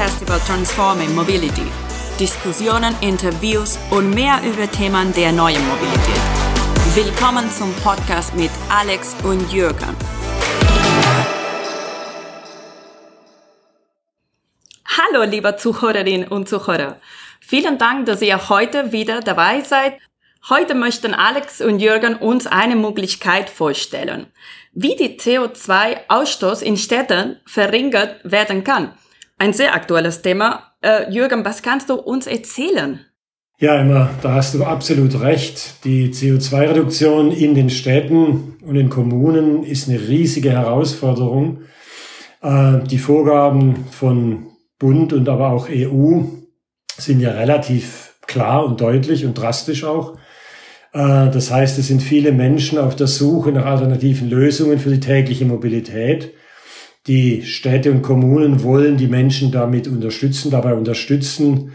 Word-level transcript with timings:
Festival 0.00 0.40
Transforming 0.46 1.14
Mobility. 1.14 1.70
Diskussionen, 2.18 2.94
Interviews 3.02 3.78
und 3.90 4.14
mehr 4.14 4.40
über 4.42 4.66
Themen 4.70 5.12
der 5.12 5.30
neuen 5.30 5.62
Mobilität. 5.68 6.22
Willkommen 6.94 7.50
zum 7.50 7.70
Podcast 7.84 8.34
mit 8.34 8.50
Alex 8.70 9.14
und 9.24 9.52
Jürgen. 9.52 9.94
Hallo, 14.86 15.24
liebe 15.24 15.54
Zuhörerinnen 15.56 16.28
und 16.28 16.48
Zuhörer. 16.48 16.98
Vielen 17.42 17.76
Dank, 17.76 18.06
dass 18.06 18.22
ihr 18.22 18.48
heute 18.48 18.92
wieder 18.92 19.20
dabei 19.20 19.60
seid. 19.60 19.98
Heute 20.48 20.74
möchten 20.74 21.12
Alex 21.12 21.60
und 21.60 21.78
Jürgen 21.78 22.16
uns 22.16 22.46
eine 22.46 22.74
Möglichkeit 22.74 23.50
vorstellen, 23.50 24.28
wie 24.72 24.96
die 24.96 25.18
CO2-Ausstoß 25.18 26.62
in 26.62 26.78
Städten 26.78 27.38
verringert 27.44 28.20
werden 28.24 28.64
kann. 28.64 28.94
Ein 29.40 29.54
sehr 29.54 29.74
aktuelles 29.74 30.20
Thema. 30.20 30.64
Äh, 30.82 31.10
Jürgen, 31.10 31.46
was 31.46 31.62
kannst 31.62 31.88
du 31.88 31.94
uns 31.94 32.26
erzählen? 32.26 33.00
Ja, 33.58 33.80
immer, 33.80 34.10
da 34.20 34.34
hast 34.34 34.52
du 34.52 34.64
absolut 34.64 35.18
recht. 35.18 35.82
Die 35.84 36.12
CO2-Reduktion 36.12 37.32
in 37.32 37.54
den 37.54 37.70
Städten 37.70 38.58
und 38.60 38.76
in 38.76 38.90
Kommunen 38.90 39.64
ist 39.64 39.88
eine 39.88 39.98
riesige 39.98 40.50
Herausforderung. 40.50 41.62
Äh, 42.42 42.80
die 42.80 42.98
Vorgaben 42.98 43.86
von 43.90 44.48
Bund 44.78 45.14
und 45.14 45.26
aber 45.26 45.52
auch 45.52 45.70
EU 45.70 46.20
sind 46.98 47.20
ja 47.20 47.30
relativ 47.30 48.16
klar 48.26 48.66
und 48.66 48.82
deutlich 48.82 49.24
und 49.24 49.38
drastisch 49.38 49.84
auch. 49.84 50.18
Äh, 50.92 51.30
das 51.30 51.50
heißt, 51.50 51.78
es 51.78 51.86
sind 51.86 52.02
viele 52.02 52.32
Menschen 52.32 52.78
auf 52.78 52.94
der 52.94 53.06
Suche 53.06 53.52
nach 53.52 53.64
alternativen 53.64 54.28
Lösungen 54.28 54.78
für 54.78 54.90
die 54.90 55.00
tägliche 55.00 55.46
Mobilität. 55.46 56.34
Die 57.06 57.42
Städte 57.44 57.90
und 57.90 58.02
Kommunen 58.02 58.62
wollen 58.62 58.96
die 58.96 59.06
Menschen 59.06 59.50
damit 59.50 59.88
unterstützen, 59.88 60.50
dabei 60.50 60.74
unterstützen, 60.74 61.72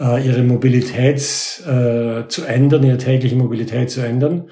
äh, 0.00 0.24
ihre 0.24 0.42
Mobilität 0.42 1.18
äh, 1.18 2.28
zu 2.28 2.44
ändern, 2.46 2.84
ihre 2.84 2.98
tägliche 2.98 3.36
Mobilität 3.36 3.90
zu 3.90 4.00
ändern. 4.00 4.50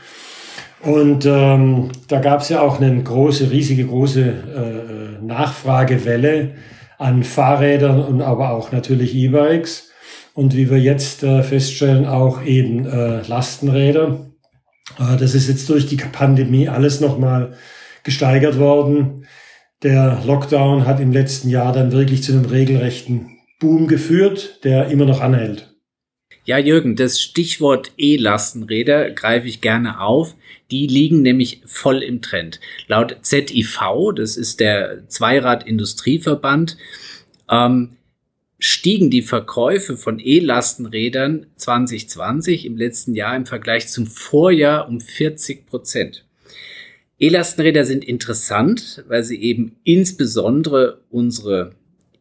Und 0.82 1.26
ähm, 1.26 1.90
da 2.08 2.20
gab 2.20 2.40
es 2.40 2.48
ja 2.48 2.60
auch 2.60 2.80
eine 2.80 3.02
große, 3.02 3.50
riesige, 3.50 3.86
große 3.86 4.22
äh, 4.22 5.24
Nachfragewelle 5.24 6.52
an 6.98 7.24
Fahrrädern 7.24 8.02
und 8.02 8.22
aber 8.22 8.50
auch 8.50 8.72
natürlich 8.72 9.14
E-Bikes 9.14 9.90
und 10.34 10.54
wie 10.54 10.70
wir 10.70 10.78
jetzt 10.78 11.22
äh, 11.22 11.42
feststellen, 11.42 12.06
auch 12.06 12.42
eben 12.42 12.86
äh, 12.86 13.22
Lastenräder. 13.26 14.26
Äh, 14.98 15.16
das 15.18 15.34
ist 15.34 15.48
jetzt 15.48 15.68
durch 15.68 15.86
die 15.86 15.96
Pandemie 15.96 16.68
alles 16.68 17.00
nochmal 17.00 17.54
gesteigert 18.02 18.58
worden. 18.58 19.26
Der 19.86 20.20
Lockdown 20.26 20.84
hat 20.84 20.98
im 20.98 21.12
letzten 21.12 21.48
Jahr 21.48 21.72
dann 21.72 21.92
wirklich 21.92 22.24
zu 22.24 22.32
einem 22.32 22.46
regelrechten 22.46 23.38
Boom 23.60 23.86
geführt, 23.86 24.64
der 24.64 24.88
immer 24.88 25.04
noch 25.04 25.20
anhält. 25.20 25.76
Ja, 26.44 26.58
Jürgen, 26.58 26.96
das 26.96 27.20
Stichwort 27.20 27.92
E-Lastenräder 27.96 29.12
greife 29.12 29.46
ich 29.46 29.60
gerne 29.60 30.00
auf. 30.00 30.34
Die 30.72 30.88
liegen 30.88 31.22
nämlich 31.22 31.62
voll 31.66 32.02
im 32.02 32.20
Trend. 32.20 32.58
Laut 32.88 33.18
ZIV, 33.22 33.78
das 34.16 34.36
ist 34.36 34.58
der 34.58 35.08
Zweirad-Industrieverband, 35.08 36.76
ähm, 37.48 37.90
stiegen 38.58 39.08
die 39.08 39.22
Verkäufe 39.22 39.96
von 39.96 40.18
E-Lastenrädern 40.18 41.46
2020 41.54 42.66
im 42.66 42.76
letzten 42.76 43.14
Jahr 43.14 43.36
im 43.36 43.46
Vergleich 43.46 43.86
zum 43.86 44.08
Vorjahr 44.08 44.88
um 44.88 45.00
40 45.00 45.64
Prozent. 45.64 46.25
E-Lastenräder 47.18 47.84
sind 47.84 48.04
interessant, 48.04 49.04
weil 49.08 49.22
sie 49.22 49.40
eben 49.40 49.76
insbesondere 49.84 51.00
unsere 51.10 51.74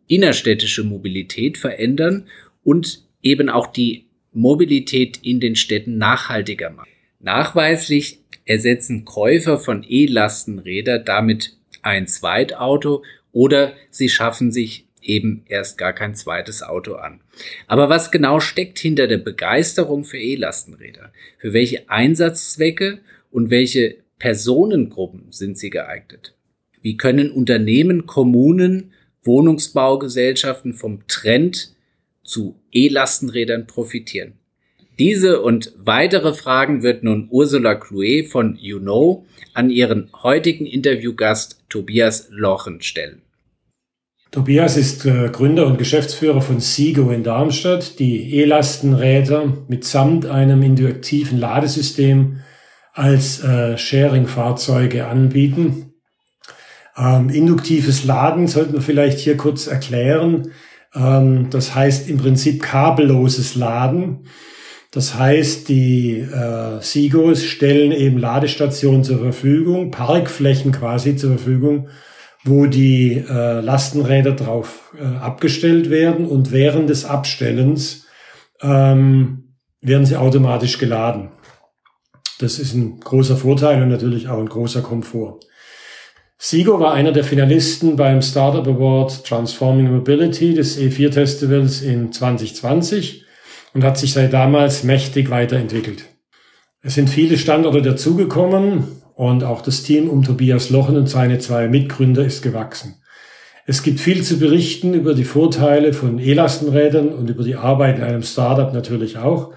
innerstädtische 0.07 0.83
Mobilität 0.83 1.57
verändern 1.57 2.27
und 2.63 3.03
eben 3.21 3.49
auch 3.49 3.67
die 3.67 4.05
Mobilität 4.31 5.19
in 5.21 5.39
den 5.39 5.55
Städten 5.55 5.97
nachhaltiger 5.97 6.69
machen. 6.69 6.89
Nachweislich 7.19 8.19
ersetzen 8.45 9.03
Käufer 9.05 9.57
von 9.57 9.85
E-Lastenräder 9.87 10.99
damit 10.99 11.57
ein 11.81 12.07
Zweitauto 12.07 13.03
oder 13.31 13.73
sie 13.89 14.09
schaffen 14.09 14.51
sich 14.51 14.85
eben 15.01 15.43
erst 15.47 15.77
gar 15.77 15.93
kein 15.93 16.15
zweites 16.15 16.63
Auto 16.63 16.95
an. 16.95 17.21
Aber 17.67 17.89
was 17.89 18.11
genau 18.11 18.39
steckt 18.39 18.79
hinter 18.79 19.07
der 19.07 19.17
Begeisterung 19.17 20.03
für 20.03 20.17
E-Lastenräder? 20.17 21.11
Für 21.37 21.53
welche 21.53 21.89
Einsatzzwecke 21.89 22.99
und 23.31 23.49
welche 23.49 23.97
Personengruppen 24.19 25.31
sind 25.31 25.57
sie 25.57 25.69
geeignet? 25.69 26.35
Wie 26.81 26.97
können 26.97 27.31
Unternehmen, 27.31 28.05
Kommunen, 28.05 28.91
Wohnungsbaugesellschaften 29.23 30.73
vom 30.73 31.07
Trend 31.07 31.73
zu 32.23 32.55
E-Lastenrädern 32.71 33.67
profitieren? 33.67 34.33
Diese 34.97 35.41
und 35.41 35.73
weitere 35.77 36.33
Fragen 36.33 36.81
wird 36.81 37.03
nun 37.03 37.27
Ursula 37.29 37.75
Clouet 37.75 38.27
von 38.27 38.57
You 38.61 38.79
Know 38.79 39.25
an 39.53 39.69
ihren 39.69 40.09
heutigen 40.23 40.65
Interviewgast 40.65 41.59
Tobias 41.67 42.27
Lochen 42.29 42.81
stellen. 42.81 43.21
Tobias 44.31 44.77
ist 44.77 45.05
äh, 45.05 45.29
Gründer 45.31 45.65
und 45.65 45.77
Geschäftsführer 45.77 46.41
von 46.41 46.59
Sigo 46.59 47.09
in 47.11 47.23
Darmstadt, 47.23 47.99
die 47.99 48.35
E-Lastenräder 48.35 49.53
mitsamt 49.67 50.25
einem 50.25 50.61
induktiven 50.61 51.39
Ladesystem 51.39 52.41
als 52.95 53.43
äh, 53.43 53.77
Sharing-Fahrzeuge 53.77 55.05
anbieten. 55.05 55.93
Ähm, 56.97 57.29
induktives 57.29 58.05
Laden 58.05 58.47
sollten 58.47 58.73
wir 58.73 58.81
vielleicht 58.81 59.19
hier 59.19 59.37
kurz 59.37 59.67
erklären. 59.67 60.51
Ähm, 60.95 61.49
das 61.51 61.75
heißt 61.75 62.09
im 62.09 62.17
Prinzip 62.17 62.63
kabelloses 62.63 63.55
Laden. 63.55 64.25
Das 64.91 65.19
heißt, 65.19 65.69
die 65.69 66.19
äh, 66.19 66.81
Sigos 66.81 67.43
stellen 67.43 67.91
eben 67.91 68.17
Ladestationen 68.17 69.03
zur 69.03 69.19
Verfügung, 69.19 69.91
Parkflächen 69.91 70.71
quasi 70.71 71.17
zur 71.17 71.37
Verfügung 71.37 71.89
wo 72.45 72.67
die 72.67 73.23
äh, 73.27 73.59
Lastenräder 73.59 74.33
drauf 74.33 74.93
äh, 74.97 75.03
abgestellt 75.03 75.89
werden 75.89 76.27
und 76.27 76.51
während 76.51 76.89
des 76.89 77.03
Abstellens 77.03 78.05
ähm, 78.61 79.55
werden 79.81 80.05
sie 80.05 80.15
automatisch 80.15 80.77
geladen. 80.77 81.29
Das 82.39 82.59
ist 82.59 82.73
ein 82.73 82.99
großer 82.99 83.37
Vorteil 83.37 83.81
und 83.81 83.89
natürlich 83.89 84.27
auch 84.27 84.39
ein 84.39 84.49
großer 84.49 84.81
Komfort. 84.81 85.39
Sigo 86.37 86.79
war 86.79 86.93
einer 86.93 87.11
der 87.11 87.23
Finalisten 87.23 87.95
beim 87.95 88.21
Startup 88.21 88.67
Award 88.67 89.25
Transforming 89.25 89.91
Mobility 89.91 90.53
des 90.53 90.77
E4 90.77 91.13
Festivals 91.13 91.81
in 91.81 92.11
2020 92.11 93.25
und 93.73 93.83
hat 93.83 93.97
sich 93.97 94.13
seit 94.13 94.33
damals 94.33 94.83
mächtig 94.83 95.29
weiterentwickelt. 95.29 96.05
Es 96.81 96.95
sind 96.95 97.09
viele 97.09 97.37
Standorte 97.37 97.81
dazugekommen, 97.81 99.01
und 99.15 99.45
auch 99.45 99.61
das 99.61 99.83
Team 99.83 100.09
um 100.09 100.23
Tobias 100.23 100.69
Lochen 100.69 100.97
und 100.97 101.07
seine 101.07 101.39
zwei 101.39 101.67
Mitgründer 101.67 102.23
ist 102.23 102.41
gewachsen. 102.41 103.01
Es 103.65 103.81
gibt 103.81 103.99
viel 103.99 104.21
zu 104.21 104.37
berichten 104.37 104.93
über 104.93 105.15
die 105.15 105.23
Vorteile 105.23 105.93
von 105.93 106.19
E-Lastenrädern 106.19 107.09
und 107.09 107.29
über 107.29 107.43
die 107.43 107.55
Arbeit 107.55 107.97
in 107.97 108.03
einem 108.03 108.21
Startup 108.21 108.71
natürlich 108.73 109.17
auch. 109.17 109.53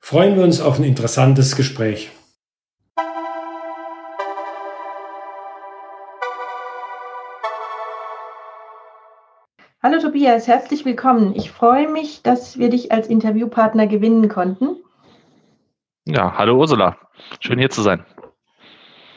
Freuen 0.00 0.36
wir 0.36 0.42
uns 0.42 0.60
auf 0.60 0.78
ein 0.78 0.84
interessantes 0.84 1.56
Gespräch. 1.56 2.10
Hallo 9.88 10.00
Tobias, 10.00 10.48
herzlich 10.48 10.84
willkommen. 10.84 11.32
Ich 11.36 11.52
freue 11.52 11.86
mich, 11.86 12.20
dass 12.24 12.58
wir 12.58 12.70
dich 12.70 12.90
als 12.90 13.06
Interviewpartner 13.06 13.86
gewinnen 13.86 14.28
konnten. 14.28 14.78
Ja, 16.04 16.36
hallo 16.36 16.56
Ursula. 16.56 16.96
Schön 17.38 17.60
hier 17.60 17.70
zu 17.70 17.82
sein. 17.82 18.04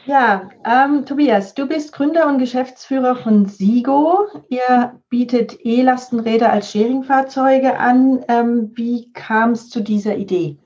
Ja, 0.06 0.48
ähm, 0.64 1.06
Tobias, 1.06 1.54
du 1.54 1.66
bist 1.66 1.92
Gründer 1.92 2.28
und 2.28 2.38
Geschäftsführer 2.38 3.16
von 3.16 3.46
Sigo. 3.46 4.28
Ihr 4.48 5.00
bietet 5.08 5.58
E-Lastenräder 5.64 6.52
als 6.52 6.70
Sharing-Fahrzeuge 6.70 7.76
an. 7.76 8.24
Ähm, 8.28 8.70
wie 8.76 9.12
kam 9.12 9.50
es 9.50 9.70
zu 9.70 9.80
dieser 9.80 10.14
Idee? 10.14 10.56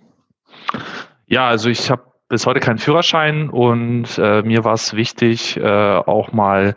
Ja, 1.28 1.48
also 1.48 1.70
ich 1.70 1.90
habe 1.90 2.02
bis 2.28 2.46
heute 2.46 2.58
keinen 2.58 2.78
Führerschein 2.78 3.50
und 3.50 4.18
äh, 4.18 4.42
mir 4.42 4.64
war 4.64 4.72
es 4.72 4.94
wichtig, 4.94 5.58
äh, 5.58 5.62
auch 5.62 6.32
mal 6.32 6.74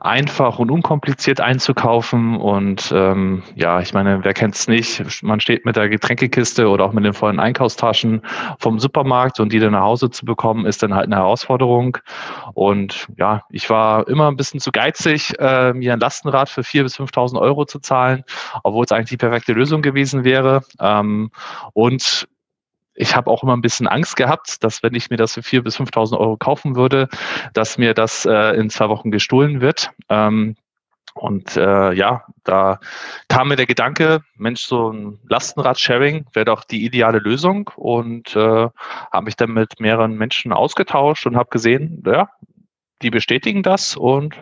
einfach 0.00 0.58
und 0.58 0.70
unkompliziert 0.70 1.40
einzukaufen. 1.40 2.36
Und 2.36 2.92
ähm, 2.94 3.42
ja, 3.54 3.80
ich 3.80 3.94
meine, 3.94 4.22
wer 4.24 4.34
kennt 4.34 4.56
es 4.56 4.68
nicht? 4.68 5.22
Man 5.22 5.40
steht 5.40 5.64
mit 5.64 5.76
der 5.76 5.88
Getränkekiste 5.88 6.68
oder 6.68 6.84
auch 6.84 6.92
mit 6.92 7.04
den 7.04 7.14
vollen 7.14 7.40
Einkaufstaschen 7.40 8.20
vom 8.58 8.78
Supermarkt 8.78 9.40
und 9.40 9.52
die 9.52 9.58
dann 9.58 9.72
nach 9.72 9.82
Hause 9.82 10.10
zu 10.10 10.26
bekommen, 10.26 10.66
ist 10.66 10.82
dann 10.82 10.94
halt 10.94 11.06
eine 11.06 11.16
Herausforderung. 11.16 11.96
Und 12.52 13.08
ja, 13.16 13.42
ich 13.48 13.70
war 13.70 14.06
immer 14.06 14.28
ein 14.28 14.36
bisschen 14.36 14.60
zu 14.60 14.70
geizig, 14.70 15.32
äh, 15.38 15.72
mir 15.72 15.94
ein 15.94 16.00
Lastenrad 16.00 16.50
für 16.50 16.60
4.000 16.60 16.82
bis 16.82 17.00
5.000 17.00 17.40
Euro 17.40 17.64
zu 17.64 17.78
zahlen, 17.78 18.22
obwohl 18.64 18.84
es 18.84 18.92
eigentlich 18.92 19.10
die 19.10 19.16
perfekte 19.16 19.54
Lösung 19.54 19.80
gewesen 19.80 20.24
wäre. 20.24 20.62
Ähm, 20.78 21.30
und 21.72 22.28
ich 22.94 23.14
habe 23.16 23.30
auch 23.30 23.42
immer 23.42 23.56
ein 23.56 23.62
bisschen 23.62 23.88
Angst 23.88 24.16
gehabt, 24.16 24.62
dass 24.62 24.82
wenn 24.82 24.94
ich 24.94 25.10
mir 25.10 25.16
das 25.16 25.34
für 25.34 25.40
4.000 25.40 25.62
bis 25.62 25.76
5.000 25.78 26.18
Euro 26.18 26.36
kaufen 26.36 26.76
würde, 26.76 27.08
dass 27.54 27.78
mir 27.78 27.94
das 27.94 28.26
äh, 28.26 28.56
in 28.56 28.70
zwei 28.70 28.88
Wochen 28.88 29.10
gestohlen 29.10 29.60
wird. 29.60 29.90
Ähm, 30.08 30.56
Und 31.14 31.56
äh, 31.56 31.92
ja, 31.92 32.24
da 32.44 32.78
kam 33.28 33.48
mir 33.48 33.56
der 33.56 33.66
Gedanke, 33.66 34.20
Mensch, 34.36 34.62
so 34.62 34.92
ein 34.92 35.18
Lastenrad-Sharing 35.28 36.26
wäre 36.34 36.44
doch 36.44 36.64
die 36.64 36.84
ideale 36.84 37.18
Lösung. 37.18 37.70
Und 37.76 38.36
äh, 38.36 38.68
habe 39.12 39.24
mich 39.24 39.36
dann 39.36 39.50
mit 39.52 39.80
mehreren 39.80 40.16
Menschen 40.16 40.52
ausgetauscht 40.52 41.26
und 41.26 41.36
habe 41.36 41.50
gesehen, 41.50 42.02
ja, 42.06 42.28
die 43.02 43.10
bestätigen 43.10 43.62
das. 43.62 43.96
Und 43.96 44.40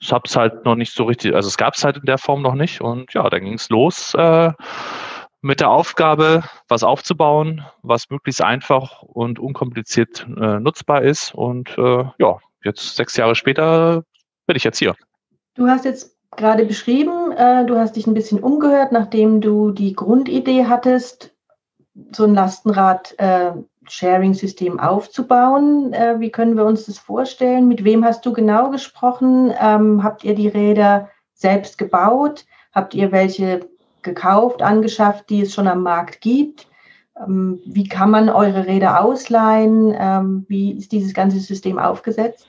es 0.00 0.36
halt 0.36 0.64
noch 0.64 0.76
nicht 0.76 0.94
so 0.94 1.04
richtig, 1.04 1.34
also 1.34 1.48
es 1.48 1.56
gab 1.56 1.74
es 1.74 1.82
halt 1.84 1.96
in 1.96 2.06
der 2.06 2.18
Form 2.18 2.42
noch 2.42 2.54
nicht. 2.54 2.80
Und 2.80 3.12
ja, 3.14 3.28
dann 3.28 3.42
ging 3.44 3.54
es 3.54 3.68
los 3.68 4.14
äh, 4.14 4.52
mit 5.40 5.60
der 5.60 5.70
Aufgabe, 5.70 6.42
was 6.68 6.82
aufzubauen, 6.82 7.64
was 7.82 8.10
möglichst 8.10 8.42
einfach 8.42 9.02
und 9.02 9.38
unkompliziert 9.38 10.26
äh, 10.40 10.58
nutzbar 10.58 11.02
ist 11.02 11.34
und 11.34 11.76
äh, 11.78 12.04
ja, 12.18 12.38
jetzt 12.64 12.96
sechs 12.96 13.16
Jahre 13.16 13.34
später 13.34 14.02
bin 14.46 14.56
ich 14.56 14.64
jetzt 14.64 14.78
hier. 14.78 14.94
Du 15.54 15.68
hast 15.68 15.84
jetzt 15.84 16.16
gerade 16.36 16.64
beschrieben, 16.64 17.32
äh, 17.32 17.66
du 17.66 17.76
hast 17.76 17.96
dich 17.96 18.06
ein 18.06 18.14
bisschen 18.14 18.40
umgehört, 18.40 18.92
nachdem 18.92 19.40
du 19.40 19.70
die 19.70 19.94
Grundidee 19.94 20.66
hattest, 20.66 21.34
so 22.12 22.24
ein 22.24 22.34
Lastenrad-Sharing-System 22.34 24.78
äh, 24.78 24.82
aufzubauen. 24.82 25.92
Äh, 25.92 26.20
wie 26.20 26.30
können 26.30 26.56
wir 26.56 26.64
uns 26.64 26.86
das 26.86 26.98
vorstellen? 26.98 27.66
Mit 27.68 27.84
wem 27.84 28.02
hast 28.04 28.24
du 28.24 28.32
genau 28.32 28.70
gesprochen? 28.70 29.52
Ähm, 29.60 30.04
habt 30.04 30.24
ihr 30.24 30.34
die 30.34 30.48
Räder 30.48 31.10
selbst 31.34 31.76
gebaut? 31.78 32.46
Habt 32.72 32.94
ihr 32.94 33.12
welche 33.12 33.68
gekauft, 34.02 34.62
angeschafft, 34.62 35.30
die 35.30 35.42
es 35.42 35.54
schon 35.54 35.68
am 35.68 35.82
Markt 35.82 36.20
gibt? 36.20 36.66
Ähm, 37.26 37.60
wie 37.66 37.88
kann 37.88 38.10
man 38.10 38.28
eure 38.28 38.66
Räder 38.66 39.04
ausleihen? 39.04 39.94
Ähm, 39.98 40.46
wie 40.48 40.72
ist 40.72 40.92
dieses 40.92 41.14
ganze 41.14 41.40
System 41.40 41.78
aufgesetzt? 41.78 42.46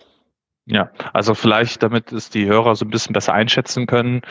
Ja, 0.71 0.91
also 1.13 1.33
vielleicht, 1.33 1.81
damit 1.81 2.11
es 2.11 2.29
die 2.29 2.45
Hörer 2.45 2.75
so 2.75 2.85
ein 2.85 2.91
bisschen 2.91 3.13
besser 3.13 3.33
einschätzen 3.33 3.87
können. 3.87 4.21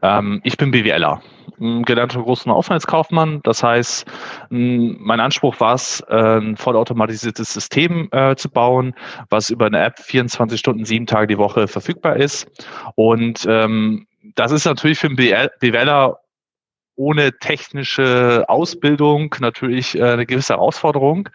Ähm, 0.00 0.40
ich 0.44 0.56
bin 0.56 0.70
BWLer, 0.70 1.20
gelernter 1.58 2.22
großen 2.22 2.52
Aufenthaltskaufmann. 2.52 3.40
Das 3.42 3.64
heißt, 3.64 4.06
mein 4.48 5.18
Anspruch 5.18 5.58
war 5.58 5.74
es, 5.74 6.00
ein 6.08 6.56
vollautomatisiertes 6.56 7.52
System 7.52 8.08
äh, 8.12 8.36
zu 8.36 8.48
bauen, 8.48 8.94
was 9.28 9.50
über 9.50 9.66
eine 9.66 9.82
App 9.82 9.98
24 9.98 10.60
Stunden, 10.60 10.84
sieben 10.84 11.06
Tage 11.06 11.26
die 11.26 11.38
Woche 11.38 11.66
verfügbar 11.66 12.16
ist. 12.16 12.46
Und 12.94 13.44
ähm, 13.48 14.06
das 14.36 14.52
ist 14.52 14.66
natürlich 14.66 15.00
für 15.00 15.08
einen 15.08 15.16
BWLer 15.16 16.20
ohne 16.98 17.38
technische 17.38 18.44
Ausbildung 18.48 19.34
natürlich 19.38 19.96
äh, 19.96 20.02
eine 20.02 20.26
gewisse 20.26 20.54
Herausforderung. 20.54 21.28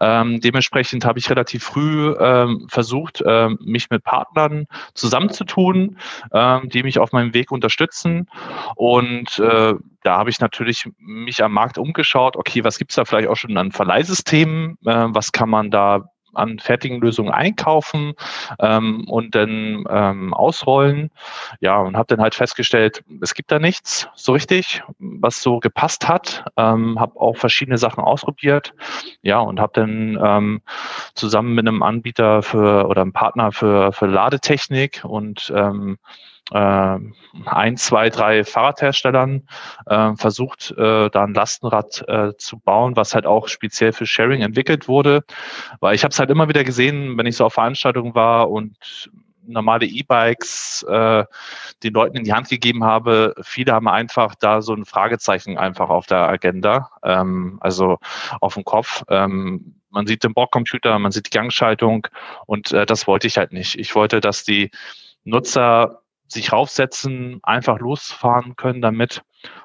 Ähm, 0.00 0.40
dementsprechend 0.40 1.04
habe 1.04 1.18
ich 1.18 1.28
relativ 1.28 1.64
früh 1.64 2.14
ähm, 2.18 2.66
versucht, 2.68 3.22
ähm, 3.24 3.58
mich 3.62 3.90
mit 3.90 4.02
Partnern 4.02 4.66
zusammenzutun, 4.94 5.98
ähm, 6.32 6.68
die 6.70 6.82
mich 6.82 6.98
auf 6.98 7.12
meinem 7.12 7.34
Weg 7.34 7.52
unterstützen. 7.52 8.28
Und 8.74 9.38
äh, 9.38 9.74
da 10.02 10.16
habe 10.16 10.30
ich 10.30 10.40
natürlich 10.40 10.88
mich 10.98 11.44
am 11.44 11.52
Markt 11.52 11.76
umgeschaut, 11.76 12.36
okay, 12.36 12.64
was 12.64 12.78
gibt 12.78 12.92
es 12.92 12.96
da 12.96 13.04
vielleicht 13.04 13.28
auch 13.28 13.36
schon 13.36 13.56
an 13.58 13.70
Verleihsystemen, 13.70 14.78
äh, 14.86 15.06
was 15.08 15.32
kann 15.32 15.50
man 15.50 15.70
da 15.70 16.11
an 16.34 16.58
fertigen 16.58 17.00
Lösungen 17.00 17.32
einkaufen 17.32 18.14
ähm, 18.58 19.04
und 19.08 19.34
dann 19.34 19.84
ähm, 19.88 20.34
ausrollen. 20.34 21.10
Ja, 21.60 21.78
und 21.78 21.96
habe 21.96 22.06
dann 22.08 22.20
halt 22.20 22.34
festgestellt, 22.34 23.02
es 23.20 23.34
gibt 23.34 23.50
da 23.50 23.58
nichts 23.58 24.08
so 24.14 24.32
richtig, 24.32 24.82
was 24.98 25.42
so 25.42 25.58
gepasst 25.58 26.08
hat. 26.08 26.44
Ähm, 26.56 26.98
habe 26.98 27.18
auch 27.20 27.36
verschiedene 27.36 27.78
Sachen 27.78 28.02
ausprobiert. 28.02 28.74
Ja, 29.22 29.40
und 29.40 29.60
habe 29.60 29.72
dann 29.74 30.18
ähm, 30.22 30.62
zusammen 31.14 31.54
mit 31.54 31.66
einem 31.66 31.82
Anbieter 31.82 32.42
für 32.42 32.86
oder 32.86 33.02
einem 33.02 33.12
Partner 33.12 33.52
für, 33.52 33.92
für 33.92 34.06
Ladetechnik 34.06 35.04
und 35.04 35.52
ähm, 35.54 35.98
äh, 36.52 36.98
ein, 37.46 37.76
zwei, 37.76 38.10
drei 38.10 38.44
Fahrradherstellern 38.44 39.46
äh, 39.86 40.14
versucht, 40.16 40.72
äh, 40.76 41.10
da 41.10 41.24
ein 41.24 41.34
Lastenrad 41.34 42.04
äh, 42.08 42.32
zu 42.36 42.58
bauen, 42.58 42.96
was 42.96 43.14
halt 43.14 43.26
auch 43.26 43.48
speziell 43.48 43.92
für 43.92 44.06
Sharing 44.06 44.42
entwickelt 44.42 44.88
wurde. 44.88 45.24
Weil 45.80 45.94
ich 45.94 46.04
habe 46.04 46.12
es 46.12 46.18
halt 46.18 46.30
immer 46.30 46.48
wieder 46.48 46.64
gesehen, 46.64 47.16
wenn 47.16 47.26
ich 47.26 47.36
so 47.36 47.46
auf 47.46 47.54
Veranstaltungen 47.54 48.14
war 48.14 48.50
und 48.50 49.10
normale 49.46 49.86
E-Bikes 49.86 50.84
äh, 50.88 51.24
den 51.82 51.94
Leuten 51.94 52.16
in 52.16 52.24
die 52.24 52.32
Hand 52.32 52.48
gegeben 52.48 52.84
habe, 52.84 53.34
viele 53.42 53.72
haben 53.72 53.88
einfach 53.88 54.34
da 54.34 54.62
so 54.62 54.74
ein 54.74 54.84
Fragezeichen 54.84 55.58
einfach 55.58 55.88
auf 55.88 56.06
der 56.06 56.28
Agenda, 56.28 56.90
ähm, 57.02 57.58
also 57.60 57.98
auf 58.40 58.54
dem 58.54 58.64
Kopf. 58.64 59.02
Ähm, 59.08 59.74
man 59.90 60.06
sieht 60.06 60.24
den 60.24 60.34
Bordcomputer, 60.34 60.98
man 60.98 61.12
sieht 61.12 61.26
die 61.26 61.36
Gangschaltung 61.36 62.06
und 62.46 62.72
äh, 62.72 62.86
das 62.86 63.06
wollte 63.06 63.26
ich 63.26 63.36
halt 63.36 63.52
nicht. 63.52 63.78
Ich 63.78 63.94
wollte, 63.94 64.20
dass 64.20 64.44
die 64.44 64.70
Nutzer 65.24 66.01
sich 66.32 66.52
raufsetzen, 66.52 67.40
einfach 67.42 67.78
losfahren 67.78 68.56
können 68.56 68.82
damit. 68.82 69.22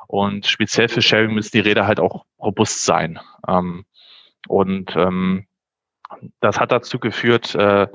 Und 0.07 0.45
speziell 0.45 0.89
für 0.89 1.01
Sharing 1.01 1.33
müssen 1.33 1.51
die 1.51 1.59
Räder 1.59 1.87
halt 1.87 1.99
auch 1.99 2.25
robust 2.39 2.83
sein. 2.83 3.19
Ähm, 3.47 3.85
und 4.47 4.95
ähm, 4.95 5.47
das 6.39 6.59
hat 6.59 6.71
dazu 6.71 6.99
geführt, 6.99 7.53
äh, 7.55 7.87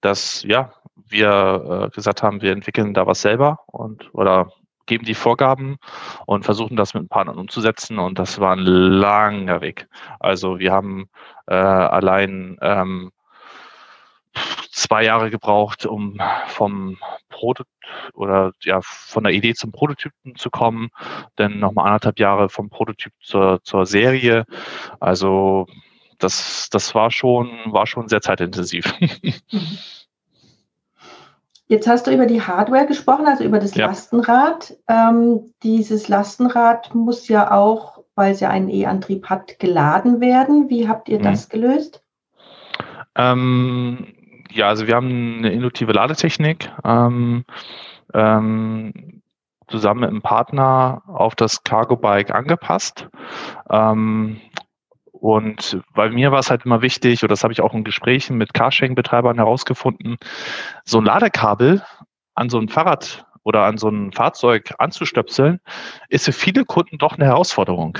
dass 0.00 0.42
ja 0.42 0.72
wir 0.94 1.88
äh, 1.88 1.94
gesagt 1.94 2.22
haben, 2.22 2.42
wir 2.42 2.52
entwickeln 2.52 2.94
da 2.94 3.06
was 3.06 3.20
selber 3.20 3.60
und 3.66 4.12
oder 4.14 4.52
geben 4.86 5.04
die 5.04 5.14
Vorgaben 5.14 5.76
und 6.26 6.44
versuchen 6.44 6.76
das 6.76 6.94
mit 6.94 7.08
Partnern 7.08 7.38
umzusetzen. 7.38 7.98
Und 7.98 8.18
das 8.18 8.40
war 8.40 8.56
ein 8.56 8.64
langer 8.64 9.60
Weg. 9.60 9.86
Also 10.18 10.58
wir 10.58 10.72
haben 10.72 11.08
äh, 11.46 11.54
allein 11.54 12.58
ähm, 12.62 13.12
zwei 14.70 15.04
Jahre 15.04 15.30
gebraucht, 15.30 15.86
um 15.86 16.18
vom 16.46 16.96
Prototyp 17.38 17.68
oder 18.14 18.52
ja 18.62 18.80
von 18.82 19.22
der 19.24 19.32
Idee 19.32 19.54
zum 19.54 19.70
Prototypen 19.70 20.34
zu 20.34 20.50
kommen, 20.50 20.90
dann 21.36 21.60
nochmal 21.60 21.86
anderthalb 21.86 22.18
Jahre 22.18 22.48
vom 22.48 22.68
Prototyp 22.68 23.12
zur, 23.22 23.60
zur 23.62 23.86
Serie. 23.86 24.44
Also 24.98 25.66
das, 26.18 26.68
das 26.70 26.94
war 26.96 27.12
schon, 27.12 27.48
war 27.66 27.86
schon 27.86 28.08
sehr 28.08 28.20
zeitintensiv. 28.20 28.92
Jetzt 31.70 31.86
hast 31.86 32.06
du 32.06 32.10
über 32.10 32.26
die 32.26 32.42
Hardware 32.42 32.86
gesprochen, 32.86 33.26
also 33.26 33.44
über 33.44 33.58
das 33.58 33.74
ja. 33.74 33.86
Lastenrad. 33.86 34.74
Ähm, 34.88 35.52
dieses 35.62 36.08
Lastenrad 36.08 36.94
muss 36.94 37.28
ja 37.28 37.52
auch, 37.52 38.02
weil 38.14 38.32
es 38.32 38.40
ja 38.40 38.48
einen 38.48 38.70
E-Antrieb 38.70 39.26
hat, 39.26 39.58
geladen 39.58 40.20
werden. 40.20 40.70
Wie 40.70 40.88
habt 40.88 41.10
ihr 41.10 41.18
mhm. 41.18 41.24
das 41.24 41.50
gelöst? 41.50 42.02
Ähm, 43.14 44.17
ja, 44.50 44.68
also 44.68 44.86
wir 44.86 44.94
haben 44.94 45.38
eine 45.38 45.52
induktive 45.52 45.92
Ladetechnik 45.92 46.70
ähm, 46.84 47.44
ähm, 48.14 49.22
zusammen 49.68 50.00
mit 50.00 50.10
einem 50.10 50.22
Partner 50.22 51.02
auf 51.06 51.34
das 51.34 51.62
Cargo 51.62 51.96
Bike 51.96 52.30
angepasst. 52.30 53.08
Ähm, 53.70 54.40
und 55.12 55.80
bei 55.94 56.10
mir 56.10 56.30
war 56.30 56.38
es 56.38 56.50
halt 56.50 56.64
immer 56.64 56.80
wichtig, 56.80 57.22
oder 57.22 57.32
das 57.32 57.42
habe 57.42 57.52
ich 57.52 57.60
auch 57.60 57.74
in 57.74 57.84
Gesprächen 57.84 58.36
mit 58.36 58.54
Carsharing-Betreibern 58.54 59.36
herausgefunden, 59.36 60.16
so 60.84 60.98
ein 60.98 61.04
Ladekabel 61.04 61.82
an 62.34 62.48
so 62.48 62.58
ein 62.58 62.68
Fahrrad 62.68 63.26
oder 63.42 63.64
an 63.64 63.78
so 63.78 63.88
ein 63.88 64.12
Fahrzeug 64.12 64.74
anzustöpseln, 64.78 65.60
ist 66.08 66.24
für 66.24 66.32
viele 66.32 66.64
Kunden 66.64 66.98
doch 66.98 67.14
eine 67.14 67.24
Herausforderung. 67.24 67.98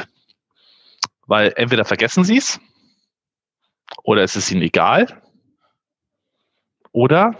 Weil 1.26 1.52
entweder 1.56 1.84
vergessen 1.84 2.22
sie 2.22 2.38
es 2.38 2.60
oder 4.04 4.22
es 4.22 4.36
ist 4.36 4.50
ihnen 4.52 4.62
egal 4.62 5.20
oder 6.92 7.34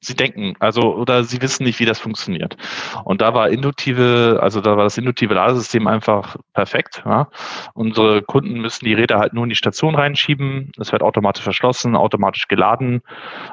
sie 0.00 0.14
denken, 0.14 0.54
also 0.60 0.94
oder 0.94 1.24
sie 1.24 1.40
wissen 1.40 1.64
nicht, 1.64 1.80
wie 1.80 1.86
das 1.86 1.98
funktioniert. 1.98 2.56
Und 3.04 3.20
da 3.20 3.34
war 3.34 3.48
induktive, 3.48 4.38
also 4.42 4.60
da 4.60 4.76
war 4.76 4.84
das 4.84 4.98
induktive 4.98 5.34
Ladesystem 5.34 5.86
einfach 5.86 6.36
perfekt. 6.52 7.02
Ja. 7.04 7.28
Unsere 7.74 8.22
Kunden 8.22 8.60
müssen 8.60 8.84
die 8.84 8.94
Räder 8.94 9.18
halt 9.18 9.32
nur 9.32 9.44
in 9.44 9.50
die 9.50 9.56
Station 9.56 9.94
reinschieben. 9.94 10.72
Es 10.78 10.92
wird 10.92 11.02
automatisch 11.02 11.44
verschlossen, 11.44 11.96
automatisch 11.96 12.48
geladen. 12.48 13.02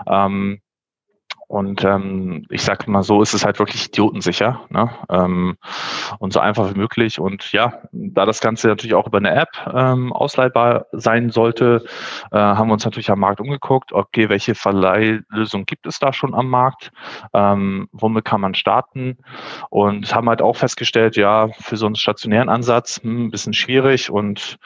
Ähm, 0.07 0.61
und 1.51 1.84
ähm, 1.84 2.46
ich 2.50 2.63
sage 2.63 2.89
mal 2.89 3.03
so, 3.03 3.22
ist 3.22 3.34
es 3.34 3.43
halt 3.43 3.60
wirklich 3.60 3.88
idiotensicher 3.88 4.62
ne? 4.70 4.89
ähm, 5.10 5.58
und 6.17 6.31
so 6.31 6.39
einfach 6.39 6.74
wie 6.74 6.77
möglich. 6.77 7.20
Und 7.20 7.51
ja, 7.51 7.74
da 7.91 8.25
das 8.25 8.39
Ganze 8.39 8.70
natürlich 8.70 8.93
auch 8.93 9.05
über 9.05 9.17
eine 9.17 9.36
App 9.36 9.50
ähm, 9.74 10.13
ausleihbar 10.13 10.86
sein 10.93 11.29
sollte, 11.29 11.84
äh, 12.31 12.38
haben 12.38 12.70
wir 12.70 12.74
uns 12.74 12.86
natürlich 12.86 13.12
am 13.12 13.20
Markt 13.20 13.41
umgeguckt, 13.41 13.91
okay, 13.91 14.29
welche 14.29 14.55
Verleihlösung 14.55 15.65
gibt 15.65 15.88
es 15.88 16.00
da 16.00 16.13
schon 16.13 16.34
am 16.34 16.48
Markt, 16.48 16.93
ähm, 17.34 17.89
womit 17.91 18.24
kann 18.24 18.39
man 18.39 18.55
starten 18.55 19.17
und 19.70 20.15
haben 20.15 20.29
halt 20.29 20.41
auch 20.41 20.55
festgestellt, 20.55 21.17
ja, 21.17 21.50
für 21.60 21.75
so 21.75 21.86
einen 21.86 21.96
stationären 21.96 22.48
Ansatz 22.48 23.01
hm, 23.03 23.25
ein 23.25 23.29
bisschen 23.29 23.51
schwierig. 23.51 24.10
Und 24.10 24.58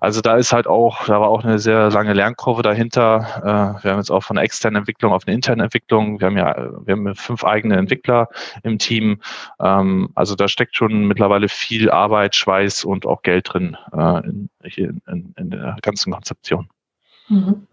also 0.00 0.22
da 0.22 0.36
ist 0.36 0.54
halt 0.54 0.68
auch, 0.68 1.04
da 1.04 1.20
war 1.20 1.28
auch 1.28 1.44
eine 1.44 1.58
sehr 1.58 1.90
lange 1.90 2.14
Lernkurve 2.14 2.62
dahinter. 2.62 3.26
Äh, 3.42 3.84
wir 3.84 3.90
haben 3.90 3.98
jetzt 3.98 4.10
auch 4.10 4.22
von 4.22 4.36
der 4.36 4.44
externen 4.46 4.78
Entwicklung 4.78 5.12
auf 5.12 5.24
eine 5.26 5.34
interne 5.34 5.64
Entwicklung 5.64 6.13
wir 6.20 6.26
haben 6.26 6.36
ja, 6.36 6.70
wir 6.84 6.92
haben 6.92 7.14
fünf 7.14 7.44
eigene 7.44 7.76
Entwickler 7.76 8.28
im 8.62 8.78
Team. 8.78 9.20
Ähm, 9.60 10.10
also 10.14 10.34
da 10.34 10.48
steckt 10.48 10.76
schon 10.76 11.06
mittlerweile 11.06 11.48
viel 11.48 11.90
Arbeit, 11.90 12.34
Schweiß 12.34 12.84
und 12.84 13.06
auch 13.06 13.22
Geld 13.22 13.52
drin 13.52 13.76
äh, 13.92 14.26
in, 14.26 14.48
in, 15.06 15.34
in, 15.36 15.50
der 15.50 15.76
ganzen 15.82 16.12
Konzeption. 16.12 16.68
Mhm. 17.28 17.66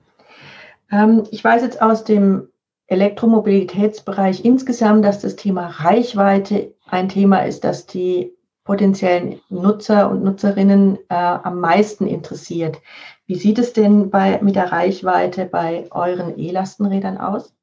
Ähm, 0.92 1.24
ich 1.32 1.44
weiß 1.44 1.62
jetzt 1.62 1.82
aus 1.82 2.04
dem 2.04 2.48
Elektromobilitätsbereich 2.88 4.44
insgesamt, 4.44 5.06
dass 5.06 5.20
das 5.20 5.38
Thema 5.38 5.68
Reichweite 5.68 6.74
ein 6.86 7.08
Thema 7.08 7.46
ist, 7.46 7.64
das 7.64 7.86
die 7.86 8.34
potenziellen 8.64 9.40
Nutzer 9.50 10.10
und 10.10 10.24
Nutzerinnen 10.24 10.98
äh, 11.10 11.16
am 11.16 11.60
meisten 11.60 12.06
interessiert. 12.06 12.82
Wie 13.26 13.36
sieht 13.36 13.60
es 13.60 13.74
denn 13.74 14.10
bei, 14.10 14.42
mit 14.42 14.56
der 14.56 14.72
Reichweite 14.72 15.46
bei 15.46 15.88
euren 15.92 16.38
E-Lastenrädern 16.38 17.18
aus? 17.18 17.54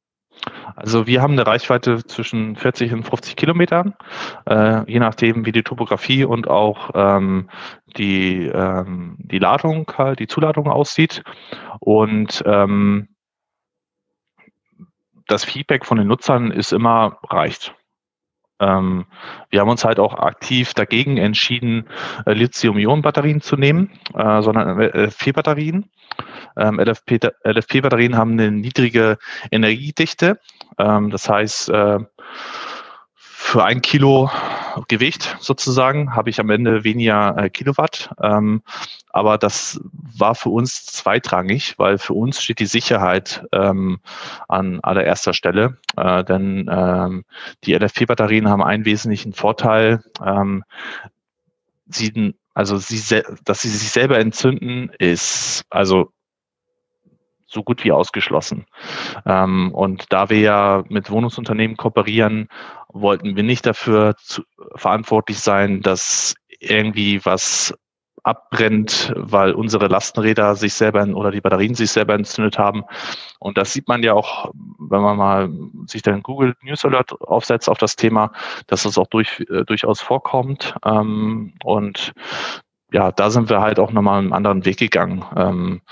Also 0.76 1.06
wir 1.06 1.22
haben 1.22 1.32
eine 1.32 1.46
Reichweite 1.46 2.04
zwischen 2.04 2.56
40 2.56 2.92
und 2.92 3.02
50 3.02 3.36
Kilometern, 3.36 3.94
äh, 4.48 4.90
je 4.90 5.00
nachdem, 5.00 5.44
wie 5.44 5.52
die 5.52 5.62
Topografie 5.62 6.24
und 6.24 6.48
auch 6.48 6.90
ähm, 6.94 7.50
die, 7.96 8.46
ähm, 8.46 9.16
die 9.18 9.38
Ladung, 9.38 9.90
die 10.18 10.28
Zuladung 10.28 10.68
aussieht. 10.68 11.24
Und 11.80 12.42
ähm, 12.46 13.08
das 15.26 15.44
Feedback 15.44 15.84
von 15.84 15.98
den 15.98 16.06
Nutzern 16.06 16.50
ist 16.50 16.72
immer 16.72 17.18
reicht. 17.28 17.74
Ähm, 18.60 19.06
wir 19.50 19.60
haben 19.60 19.68
uns 19.68 19.84
halt 19.84 20.00
auch 20.00 20.14
aktiv 20.14 20.74
dagegen 20.74 21.16
entschieden, 21.16 21.88
äh, 22.26 22.32
Lithium-Ionen-Batterien 22.32 23.40
zu 23.40 23.56
nehmen, 23.56 23.90
äh, 24.14 24.42
sondern 24.42 24.80
LFP-Batterien. 24.80 25.90
Ähm, 26.58 26.80
LFP-Batterien 26.80 28.16
haben 28.16 28.32
eine 28.32 28.50
niedrige 28.50 29.18
Energiedichte. 29.50 30.40
Ähm, 30.78 31.10
das 31.10 31.28
heißt, 31.28 31.70
äh, 31.70 31.98
für 33.14 33.64
ein 33.64 33.80
Kilo 33.80 34.30
Gewicht 34.88 35.36
sozusagen 35.40 36.14
habe 36.14 36.28
ich 36.28 36.38
am 36.38 36.50
Ende 36.50 36.84
weniger 36.84 37.36
äh, 37.36 37.50
Kilowatt. 37.50 38.10
Ähm, 38.22 38.62
aber 39.10 39.38
das 39.38 39.80
war 39.92 40.34
für 40.34 40.50
uns 40.50 40.84
zweitrangig, 40.84 41.78
weil 41.78 41.98
für 41.98 42.12
uns 42.12 42.42
steht 42.42 42.58
die 42.58 42.66
Sicherheit 42.66 43.46
ähm, 43.52 44.00
an 44.48 44.80
allererster 44.80 45.32
Stelle. 45.32 45.78
Äh, 45.96 46.24
denn 46.24 46.68
ähm, 46.70 47.24
die 47.64 47.74
LFP-Batterien 47.74 48.48
haben 48.48 48.62
einen 48.62 48.84
wesentlichen 48.84 49.32
Vorteil. 49.32 50.02
Ähm, 50.24 50.64
sie, 51.86 52.34
also 52.54 52.76
sie, 52.76 53.22
dass 53.44 53.62
sie 53.62 53.70
sich 53.70 53.90
selber 53.90 54.18
entzünden, 54.18 54.90
ist 54.98 55.64
also 55.70 56.12
so 57.48 57.62
gut 57.62 57.82
wie 57.84 57.92
ausgeschlossen. 57.92 58.66
Ähm, 59.26 59.72
und 59.74 60.12
da 60.12 60.30
wir 60.30 60.40
ja 60.40 60.84
mit 60.88 61.10
Wohnungsunternehmen 61.10 61.76
kooperieren, 61.76 62.48
wollten 62.88 63.36
wir 63.36 63.42
nicht 63.42 63.66
dafür 63.66 64.14
zu, 64.18 64.42
verantwortlich 64.76 65.40
sein, 65.40 65.80
dass 65.82 66.34
irgendwie 66.60 67.24
was 67.24 67.74
abbrennt, 68.22 69.12
weil 69.16 69.52
unsere 69.52 69.86
Lastenräder 69.86 70.54
sich 70.54 70.74
selber 70.74 71.06
oder 71.14 71.30
die 71.30 71.40
Batterien 71.40 71.74
sich 71.74 71.90
selber 71.90 72.14
entzündet 72.14 72.58
haben. 72.58 72.84
Und 73.38 73.56
das 73.56 73.72
sieht 73.72 73.88
man 73.88 74.02
ja 74.02 74.12
auch, 74.12 74.52
wenn 74.78 75.00
man 75.00 75.16
mal 75.16 75.50
sich 75.86 76.02
dann 76.02 76.22
Google 76.22 76.54
News 76.62 76.84
Alert 76.84 77.12
aufsetzt 77.22 77.68
auf 77.68 77.78
das 77.78 77.96
Thema, 77.96 78.32
dass 78.66 78.82
das 78.82 78.98
auch 78.98 79.06
durch, 79.06 79.40
äh, 79.48 79.64
durchaus 79.64 80.00
vorkommt. 80.00 80.74
Ähm, 80.84 81.54
und 81.64 82.12
ja, 82.92 83.12
da 83.12 83.30
sind 83.30 83.50
wir 83.50 83.60
halt 83.60 83.78
auch 83.78 83.92
nochmal 83.92 84.18
einen 84.18 84.32
anderen 84.32 84.64
Weg 84.64 84.78
gegangen. 84.78 85.24
Ähm, 85.36 85.82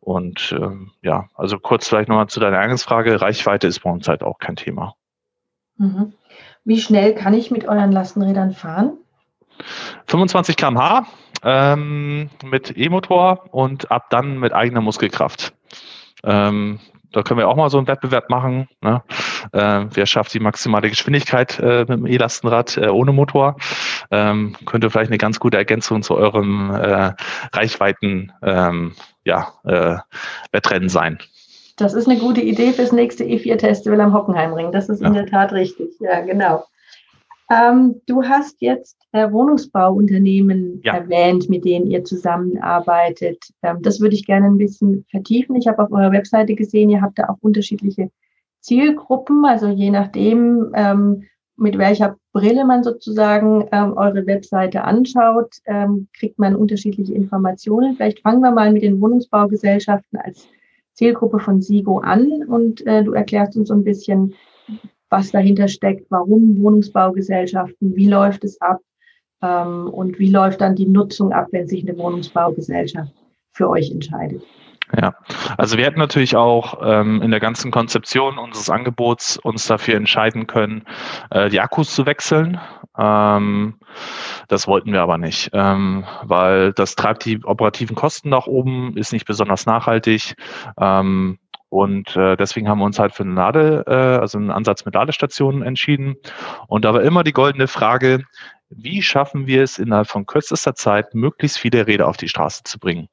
und 0.00 0.54
ähm, 0.58 0.92
ja, 1.02 1.28
also 1.34 1.58
kurz 1.58 1.88
vielleicht 1.88 2.08
nochmal 2.08 2.28
zu 2.28 2.40
deiner 2.40 2.58
Eingangsfrage. 2.58 3.20
Reichweite 3.20 3.66
ist 3.66 3.80
bei 3.80 3.90
uns 3.90 4.06
halt 4.06 4.22
auch 4.22 4.38
kein 4.38 4.56
Thema. 4.56 4.94
Mhm. 5.76 6.12
Wie 6.64 6.80
schnell 6.80 7.14
kann 7.14 7.34
ich 7.34 7.50
mit 7.50 7.66
euren 7.66 7.92
Lastenrädern 7.92 8.52
fahren? 8.52 8.98
25 10.06 10.56
km/h 10.56 11.06
ähm, 11.42 12.30
mit 12.44 12.76
E-Motor 12.76 13.44
und 13.52 13.90
ab 13.90 14.10
dann 14.10 14.38
mit 14.38 14.52
eigener 14.52 14.80
Muskelkraft. 14.80 15.54
Ähm, 16.24 16.80
da 17.12 17.22
können 17.22 17.38
wir 17.38 17.48
auch 17.48 17.56
mal 17.56 17.70
so 17.70 17.78
einen 17.78 17.86
Wettbewerb 17.86 18.30
machen. 18.30 18.68
Ne? 18.82 19.02
Äh, 19.52 19.86
wer 19.92 20.06
schafft 20.06 20.34
die 20.34 20.40
maximale 20.40 20.88
Geschwindigkeit 20.88 21.58
äh, 21.58 21.80
mit 21.80 21.90
dem 21.90 22.06
E-Lastenrad 22.06 22.76
äh, 22.76 22.88
ohne 22.88 23.12
Motor? 23.12 23.56
Ähm, 24.10 24.56
könnte 24.66 24.90
vielleicht 24.90 25.10
eine 25.10 25.18
ganz 25.18 25.40
gute 25.40 25.56
Ergänzung 25.56 26.02
zu 26.02 26.14
eurem 26.14 26.70
äh, 26.70 27.12
Reichweiten 27.52 28.32
ähm, 28.42 28.94
ja, 29.24 29.52
äh, 29.64 29.96
Wettrennen 30.52 30.88
sein. 30.88 31.18
Das 31.76 31.92
ist 31.92 32.08
eine 32.08 32.18
gute 32.18 32.40
Idee 32.40 32.72
fürs 32.72 32.92
nächste 32.92 33.24
E4-Festival 33.24 34.00
am 34.00 34.14
Hockenheimring. 34.14 34.72
Das 34.72 34.88
ist 34.88 35.02
ja. 35.02 35.08
in 35.08 35.14
der 35.14 35.26
Tat 35.26 35.52
richtig. 35.52 35.90
Ja, 36.00 36.20
genau. 36.20 36.64
Ähm, 37.50 38.00
du 38.06 38.24
hast 38.24 38.60
jetzt 38.60 38.96
äh, 39.12 39.30
Wohnungsbauunternehmen 39.30 40.80
ja. 40.82 40.96
erwähnt, 40.96 41.48
mit 41.48 41.64
denen 41.64 41.86
ihr 41.86 42.02
zusammenarbeitet. 42.02 43.38
Ähm, 43.62 43.82
das 43.82 44.00
würde 44.00 44.16
ich 44.16 44.26
gerne 44.26 44.46
ein 44.46 44.58
bisschen 44.58 45.04
vertiefen. 45.10 45.54
Ich 45.54 45.68
habe 45.68 45.82
auf 45.82 45.92
eurer 45.92 46.10
Webseite 46.10 46.54
gesehen, 46.54 46.90
ihr 46.90 47.02
habt 47.02 47.18
da 47.18 47.28
auch 47.28 47.38
unterschiedliche 47.40 48.10
Zielgruppen, 48.66 49.44
also 49.44 49.68
je 49.68 49.90
nachdem, 49.90 50.72
ähm, 50.74 51.22
mit 51.56 51.78
welcher 51.78 52.16
Brille 52.32 52.64
man 52.64 52.82
sozusagen 52.82 53.68
ähm, 53.70 53.96
eure 53.96 54.26
Webseite 54.26 54.82
anschaut, 54.82 55.58
ähm, 55.66 56.08
kriegt 56.18 56.38
man 56.40 56.56
unterschiedliche 56.56 57.14
Informationen. 57.14 57.94
Vielleicht 57.94 58.20
fangen 58.20 58.40
wir 58.40 58.50
mal 58.50 58.72
mit 58.72 58.82
den 58.82 59.00
Wohnungsbaugesellschaften 59.00 60.18
als 60.18 60.48
Zielgruppe 60.94 61.38
von 61.38 61.62
SIGO 61.62 61.98
an 61.98 62.44
und 62.48 62.84
äh, 62.86 63.04
du 63.04 63.12
erklärst 63.12 63.56
uns 63.56 63.68
so 63.68 63.74
ein 63.74 63.84
bisschen, 63.84 64.34
was 65.10 65.30
dahinter 65.30 65.68
steckt, 65.68 66.10
warum 66.10 66.60
Wohnungsbaugesellschaften, 66.60 67.94
wie 67.94 68.08
läuft 68.08 68.42
es 68.42 68.60
ab 68.60 68.80
ähm, 69.42 69.88
und 69.90 70.18
wie 70.18 70.30
läuft 70.30 70.60
dann 70.60 70.74
die 70.74 70.88
Nutzung 70.88 71.32
ab, 71.32 71.46
wenn 71.52 71.68
sich 71.68 71.88
eine 71.88 71.96
Wohnungsbaugesellschaft 71.96 73.12
für 73.52 73.70
euch 73.70 73.92
entscheidet. 73.92 74.42
Ja, 74.94 75.16
also 75.58 75.76
wir 75.76 75.84
hätten 75.84 75.98
natürlich 75.98 76.36
auch 76.36 76.80
ähm, 76.82 77.20
in 77.20 77.32
der 77.32 77.40
ganzen 77.40 77.72
Konzeption 77.72 78.38
unseres 78.38 78.70
Angebots 78.70 79.36
uns 79.36 79.66
dafür 79.66 79.96
entscheiden 79.96 80.46
können, 80.46 80.84
äh, 81.30 81.48
die 81.48 81.60
Akkus 81.60 81.92
zu 81.92 82.06
wechseln. 82.06 82.60
Ähm, 82.96 83.80
das 84.46 84.68
wollten 84.68 84.92
wir 84.92 85.02
aber 85.02 85.18
nicht, 85.18 85.50
ähm, 85.52 86.04
weil 86.22 86.72
das 86.72 86.94
treibt 86.94 87.24
die 87.24 87.42
operativen 87.44 87.96
Kosten 87.96 88.28
nach 88.28 88.46
oben, 88.46 88.96
ist 88.96 89.12
nicht 89.12 89.26
besonders 89.26 89.66
nachhaltig. 89.66 90.36
Ähm, 90.80 91.38
und 91.68 92.14
äh, 92.16 92.36
deswegen 92.36 92.68
haben 92.68 92.78
wir 92.78 92.84
uns 92.84 92.98
halt 92.98 93.12
für 93.12 93.24
eine 93.24 93.34
Lade, 93.34 93.84
äh, 93.86 94.20
also 94.20 94.38
einen 94.38 94.50
Ansatz 94.50 94.84
mit 94.84 94.94
Ladestationen 94.94 95.62
entschieden. 95.62 96.16
Und 96.68 96.84
da 96.84 96.94
war 96.94 97.02
immer 97.02 97.24
die 97.24 97.32
goldene 97.32 97.66
Frage, 97.66 98.24
wie 98.68 99.00
schaffen 99.00 99.46
wir 99.46 99.62
es 99.62 99.78
innerhalb 99.78 100.08
von 100.08 100.26
kürzester 100.26 100.74
Zeit, 100.74 101.14
möglichst 101.14 101.58
viele 101.58 101.86
Räder 101.86 102.08
auf 102.08 102.16
die 102.16 102.28
Straße 102.28 102.64
zu 102.64 102.78
bringen? 102.78 103.08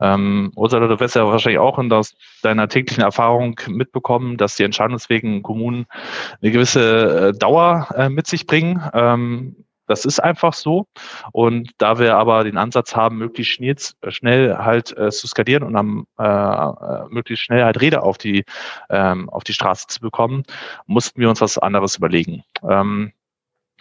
Ähm, 0.00 0.50
Ursula, 0.56 0.86
du 0.86 0.98
wirst 0.98 1.16
ja 1.16 1.26
wahrscheinlich 1.26 1.58
auch 1.58 1.78
in 1.78 1.90
das, 1.90 2.14
deiner 2.42 2.68
täglichen 2.68 3.04
Erfahrung 3.04 3.60
mitbekommen, 3.68 4.38
dass 4.38 4.56
die 4.56 4.64
Entscheidungswege 4.64 5.26
in 5.26 5.42
Kommunen 5.42 5.86
eine 6.40 6.50
gewisse 6.50 7.28
äh, 7.28 7.38
Dauer 7.38 7.88
äh, 7.96 8.08
mit 8.08 8.26
sich 8.26 8.46
bringen. 8.46 8.82
Ähm, 8.94 9.63
das 9.86 10.04
ist 10.04 10.20
einfach 10.20 10.52
so. 10.52 10.86
Und 11.32 11.70
da 11.78 11.98
wir 11.98 12.16
aber 12.16 12.44
den 12.44 12.56
Ansatz 12.56 12.96
haben, 12.96 13.18
möglichst 13.18 13.52
schnell, 13.52 13.76
schnell 14.08 14.56
halt 14.58 14.96
äh, 14.96 15.10
zu 15.10 15.26
skalieren 15.26 15.62
und 15.62 15.76
am, 15.76 16.06
äh, 16.18 16.24
äh, 16.24 17.04
möglichst 17.08 17.44
schnell 17.44 17.64
halt 17.64 17.80
Räder 17.80 18.02
auf 18.02 18.18
die, 18.18 18.44
ähm, 18.90 19.28
auf 19.30 19.44
die 19.44 19.52
Straße 19.52 19.86
zu 19.88 20.00
bekommen, 20.00 20.44
mussten 20.86 21.20
wir 21.20 21.28
uns 21.28 21.40
was 21.40 21.58
anderes 21.58 21.96
überlegen. 21.96 22.44
Ähm, 22.68 23.12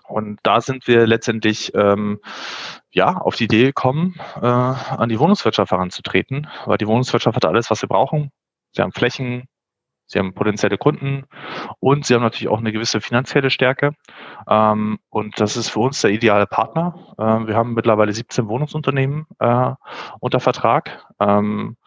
und 0.08 0.40
da 0.44 0.62
sind 0.62 0.88
wir 0.88 1.08
letztendlich 1.08 1.74
ähm, 1.76 2.20
ja 2.92 3.18
auf 3.18 3.36
die 3.36 3.46
Idee 3.46 3.64
gekommen, 3.64 4.16
äh, 4.42 4.46
an 4.46 5.10
die 5.10 5.20
Wohnungswirtschaft 5.20 5.72
heranzutreten, 5.72 6.48
weil 6.66 6.78
die 6.78 6.88
Wohnungswirtschaft 6.88 7.36
hat 7.36 7.46
alles, 7.46 7.72
was 7.72 7.82
wir 7.82 7.90
brauchen. 7.90 8.32
Sie 8.74 8.82
haben 8.82 8.92
Flächen, 8.92 9.48
sie 10.06 10.20
haben 10.20 10.34
potenzielle 10.34 10.78
Kunden 10.78 11.26
und 11.80 12.06
sie 12.06 12.14
haben 12.16 12.22
natürlich 12.22 12.50
auch 12.50 12.60
eine 12.60 12.72
gewisse 12.72 13.02
finanzielle 13.02 13.50
Stärke. 13.50 13.96
Ähm, 14.50 15.00
und 15.10 15.40
das 15.40 15.58
ist 15.58 15.70
für 15.70 15.80
uns 15.80 16.02
der 16.02 16.12
ideale 16.12 16.48
Partner. 16.48 16.96
Ähm, 17.20 17.48
wir 17.48 17.56
haben 17.56 17.74
mittlerweile 17.74 18.14
17 18.14 18.48
Wohnungsunternehmen 18.48 19.26
äh, 19.40 19.72
unter 20.20 20.40
Vertrag. 20.40 21.06
Ähm, 21.20 21.78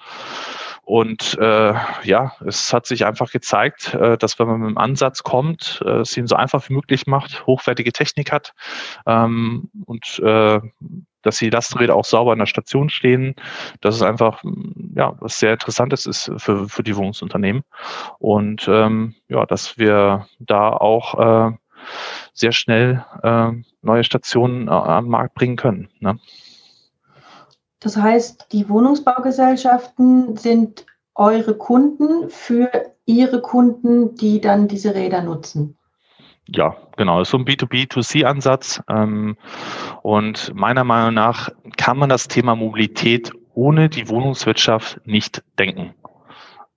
und 0.87 1.37
äh, 1.41 1.75
ja, 2.05 2.33
es 2.47 2.73
hat 2.73 2.87
sich 2.87 3.05
einfach 3.05 3.33
gezeigt, 3.33 3.93
äh, 3.95 4.17
dass 4.17 4.39
wenn 4.39 4.47
man 4.47 4.61
mit 4.61 4.71
dem 4.71 4.79
Ansatz 4.79 5.25
kommt, 5.25 5.83
äh, 5.85 5.99
es 5.99 6.17
ihn 6.17 6.29
so 6.29 6.37
einfach 6.37 6.69
wie 6.69 6.75
möglich 6.75 7.09
macht, 7.09 7.45
hochwertige 7.45 7.93
Technik 7.93 8.31
hat 8.31 8.55
ähm, 9.05 9.69
und 9.85 10.21
äh, 10.21 10.61
dass 11.27 11.39
die 11.39 11.51
Lastenräder 11.51 11.95
auch 11.95 12.05
sauber 12.05 12.33
in 12.33 12.39
der 12.39 12.47
Station 12.47 12.89
stehen, 12.89 13.35
dass 13.81 13.97
es 13.97 14.03
einfach 14.03 14.43
ja 14.95 15.15
was 15.21 15.39
sehr 15.39 15.53
Interessantes 15.53 16.07
ist 16.07 16.31
für, 16.39 16.69
für 16.69 16.83
die 16.83 16.97
Wohnungsunternehmen. 16.97 17.63
Und 18.19 18.69
ähm, 18.69 19.15
ja, 19.29 19.45
dass 19.47 19.77
wir 19.79 20.27
da 20.39 20.71
auch 20.71 21.51
äh, 21.51 21.57
sehr 22.33 22.53
schnell 22.53 23.05
äh, 23.23 23.53
neue 23.83 24.05
Stationen 24.05 24.69
äh, 24.69 24.71
am 24.71 25.09
Markt 25.09 25.35
bringen 25.35 25.57
können. 25.57 25.89
Ne? 26.01 26.19
Das 27.81 27.97
heißt, 27.97 28.49
die 28.53 28.69
Wohnungsbaugesellschaften 28.69 30.37
sind 30.37 30.87
eure 31.15 31.57
Kunden 31.57 32.31
für 32.31 32.71
ihre 33.05 33.41
Kunden, 33.41 34.15
die 34.17 34.41
dann 34.41 34.69
diese 34.69 34.95
Räder 34.95 35.23
nutzen. 35.23 35.76
Ja, 36.49 36.77
genau. 36.97 37.25
So 37.25 37.39
ein 37.39 37.45
B2B2C-Ansatz. 37.45 38.83
Ähm, 38.89 39.37
und 40.03 40.55
meiner 40.55 40.85
Meinung 40.85 41.15
nach 41.15 41.51
kann 41.77 41.99
man 41.99 42.09
das 42.09 42.29
Thema 42.29 42.55
Mobilität 42.55 43.33
ohne 43.55 43.89
die 43.89 44.09
Wohnungswirtschaft 44.09 45.01
nicht 45.05 45.43
denken. 45.59 45.95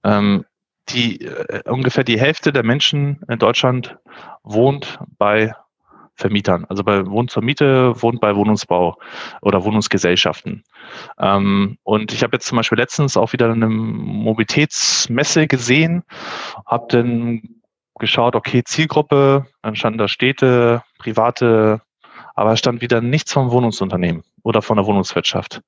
Ähm, 0.03 0.45
die 0.89 1.21
äh, 1.21 1.69
ungefähr 1.69 2.03
die 2.03 2.19
Hälfte 2.19 2.51
der 2.51 2.63
Menschen 2.63 3.21
in 3.27 3.37
Deutschland 3.37 3.97
wohnt 4.43 4.99
bei 5.17 5.53
Vermietern. 6.15 6.65
Also 6.65 6.83
bei 6.83 7.05
Wohn 7.05 7.27
zur 7.27 7.43
Miete 7.43 8.01
wohnt 8.01 8.19
bei 8.19 8.35
Wohnungsbau 8.35 8.97
oder 9.41 9.63
Wohnungsgesellschaften. 9.63 10.63
Ähm, 11.17 11.77
und 11.83 12.11
ich 12.11 12.23
habe 12.23 12.35
jetzt 12.35 12.47
zum 12.47 12.57
Beispiel 12.57 12.77
letztens 12.77 13.15
auch 13.15 13.33
wieder 13.33 13.51
eine 13.51 13.69
Mobilitätsmesse 13.69 15.47
gesehen, 15.47 16.03
habe 16.65 16.87
dann 16.89 17.58
geschaut, 17.99 18.35
okay, 18.35 18.63
Zielgruppe, 18.63 19.45
dann 19.61 19.75
standen 19.75 19.99
da 19.99 20.07
Städte, 20.07 20.83
private, 20.97 21.81
aber 22.35 22.55
stand 22.57 22.81
wieder 22.81 23.01
nichts 23.01 23.33
vom 23.33 23.51
Wohnungsunternehmen 23.51 24.23
oder 24.43 24.61
von 24.61 24.77
der 24.77 24.85
Wohnungswirtschaft. 24.85 25.61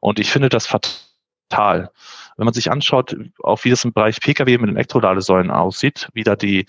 Und 0.00 0.18
ich 0.18 0.30
finde 0.30 0.48
das 0.48 0.66
fatal 0.66 1.90
wenn 2.36 2.44
man 2.44 2.54
sich 2.54 2.70
anschaut, 2.70 3.16
auch 3.42 3.64
wie 3.64 3.70
das 3.70 3.84
im 3.84 3.92
Bereich 3.92 4.20
Pkw 4.20 4.58
mit 4.58 4.70
Elektroladesäulen 4.70 5.50
aussieht, 5.50 6.08
wie 6.14 6.24
da 6.24 6.36
die, 6.36 6.66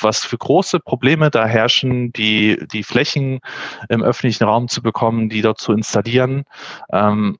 was 0.00 0.24
für 0.24 0.38
große 0.38 0.80
Probleme 0.80 1.30
da 1.30 1.46
herrschen, 1.46 2.12
die, 2.12 2.58
die 2.72 2.82
Flächen 2.82 3.40
im 3.88 4.02
öffentlichen 4.02 4.44
Raum 4.44 4.68
zu 4.68 4.82
bekommen, 4.82 5.28
die 5.28 5.42
dort 5.42 5.58
zu 5.58 5.72
installieren, 5.72 6.44
ähm, 6.92 7.38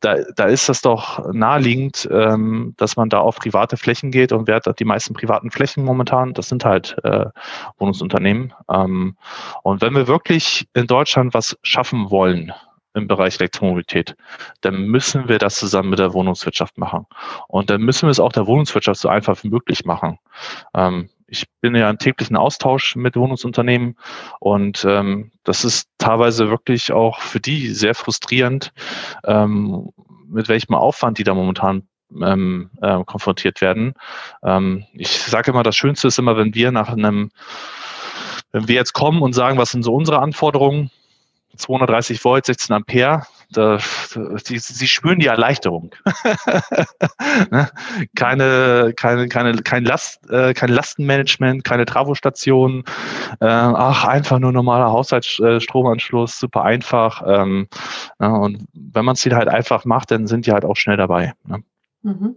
da, 0.00 0.16
da 0.36 0.44
ist 0.44 0.68
das 0.68 0.82
doch 0.82 1.32
naheliegend, 1.32 2.08
ähm, 2.12 2.74
dass 2.76 2.96
man 2.96 3.08
da 3.08 3.20
auf 3.20 3.36
private 3.36 3.76
Flächen 3.76 4.10
geht 4.10 4.32
und 4.32 4.46
wer 4.46 4.56
hat 4.56 4.78
die 4.78 4.84
meisten 4.84 5.14
privaten 5.14 5.50
Flächen 5.50 5.84
momentan? 5.84 6.34
Das 6.34 6.48
sind 6.48 6.64
halt 6.64 6.96
äh, 7.04 7.26
Wohnungsunternehmen. 7.78 8.52
Ähm, 8.70 9.16
und 9.62 9.80
wenn 9.80 9.94
wir 9.94 10.06
wirklich 10.06 10.68
in 10.74 10.86
Deutschland 10.86 11.34
was 11.34 11.56
schaffen 11.62 12.10
wollen, 12.10 12.52
im 12.94 13.06
Bereich 13.06 13.38
Elektromobilität, 13.38 14.16
dann 14.62 14.86
müssen 14.86 15.28
wir 15.28 15.38
das 15.38 15.56
zusammen 15.56 15.90
mit 15.90 16.00
der 16.00 16.12
Wohnungswirtschaft 16.12 16.76
machen. 16.76 17.06
Und 17.46 17.70
dann 17.70 17.82
müssen 17.82 18.06
wir 18.06 18.10
es 18.10 18.20
auch 18.20 18.32
der 18.32 18.46
Wohnungswirtschaft 18.46 19.00
so 19.00 19.08
einfach 19.08 19.42
wie 19.44 19.48
möglich 19.48 19.84
machen. 19.84 20.18
Ähm, 20.74 21.08
ich 21.30 21.44
bin 21.60 21.74
ja 21.74 21.88
im 21.88 21.98
täglichen 21.98 22.36
Austausch 22.36 22.96
mit 22.96 23.16
Wohnungsunternehmen 23.16 23.96
und 24.40 24.84
ähm, 24.86 25.30
das 25.44 25.64
ist 25.64 25.88
teilweise 25.98 26.50
wirklich 26.50 26.92
auch 26.92 27.20
für 27.20 27.40
die 27.40 27.68
sehr 27.68 27.94
frustrierend, 27.94 28.72
ähm, 29.24 29.90
mit 30.28 30.48
welchem 30.48 30.74
Aufwand 30.74 31.18
die 31.18 31.24
da 31.24 31.34
momentan 31.34 31.88
ähm, 32.20 32.70
äh, 32.82 33.02
konfrontiert 33.04 33.60
werden. 33.60 33.94
Ähm, 34.42 34.84
ich 34.92 35.10
sage 35.10 35.52
immer, 35.52 35.62
das 35.62 35.76
Schönste 35.76 36.08
ist 36.08 36.18
immer, 36.18 36.36
wenn 36.36 36.54
wir 36.54 36.72
nach 36.72 36.88
einem, 36.88 37.30
wenn 38.52 38.68
wir 38.68 38.74
jetzt 38.74 38.92
kommen 38.92 39.22
und 39.22 39.32
sagen, 39.32 39.58
was 39.58 39.70
sind 39.70 39.84
so 39.84 39.94
unsere 39.94 40.20
Anforderungen, 40.20 40.90
230 41.56 42.24
Volt, 42.24 42.46
16 42.46 42.74
Ampere, 42.74 43.22
da, 43.52 43.78
sie, 43.78 44.58
sie 44.58 44.86
spüren 44.86 45.18
die 45.18 45.26
Erleichterung. 45.26 45.94
ne? 47.50 47.68
keine, 48.14 48.92
keine, 48.96 49.28
keine, 49.28 49.56
kein, 49.62 49.84
Last, 49.84 50.30
äh, 50.30 50.54
kein 50.54 50.70
Lastenmanagement, 50.70 51.64
keine 51.64 51.84
Travostation, 51.84 52.84
äh, 53.40 53.46
ach, 53.46 54.04
einfach 54.04 54.38
nur 54.38 54.52
normaler 54.52 54.92
Haushaltsstromanschluss, 54.92 56.38
super 56.38 56.62
einfach. 56.62 57.22
Ähm, 57.26 57.68
ja, 58.20 58.28
und 58.28 58.66
wenn 58.72 59.04
man 59.04 59.14
es 59.14 59.24
halt 59.24 59.48
einfach 59.48 59.84
macht, 59.84 60.10
dann 60.10 60.26
sind 60.26 60.46
die 60.46 60.52
halt 60.52 60.64
auch 60.64 60.76
schnell 60.76 60.96
dabei. 60.96 61.34
Ne? 61.46 61.62
Mhm. 62.02 62.36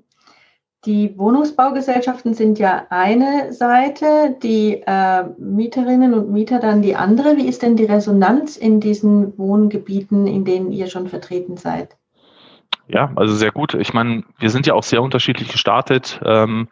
Die 0.85 1.17
Wohnungsbaugesellschaften 1.17 2.33
sind 2.33 2.59
ja 2.59 2.87
eine 2.89 3.53
Seite, 3.53 4.35
die 4.43 4.83
äh, 4.85 5.23
Mieterinnen 5.37 6.13
und 6.13 6.29
Mieter 6.29 6.59
dann 6.59 6.81
die 6.81 6.95
andere. 6.95 7.37
Wie 7.37 7.47
ist 7.47 7.61
denn 7.61 7.77
die 7.77 7.85
Resonanz 7.85 8.57
in 8.57 8.81
diesen 8.81 9.37
Wohngebieten, 9.37 10.27
in 10.27 10.43
denen 10.43 10.73
ihr 10.73 10.87
schon 10.87 11.07
vertreten 11.07 11.55
seid? 11.55 11.95
Ja, 12.89 13.11
also 13.15 13.33
sehr 13.33 13.51
gut. 13.51 13.75
Ich 13.75 13.93
meine, 13.93 14.23
wir 14.39 14.49
sind 14.49 14.67
ja 14.67 14.73
auch 14.73 14.83
sehr 14.83 15.01
unterschiedlich 15.01 15.47
gestartet. 15.47 16.19
Ähm, 16.25 16.67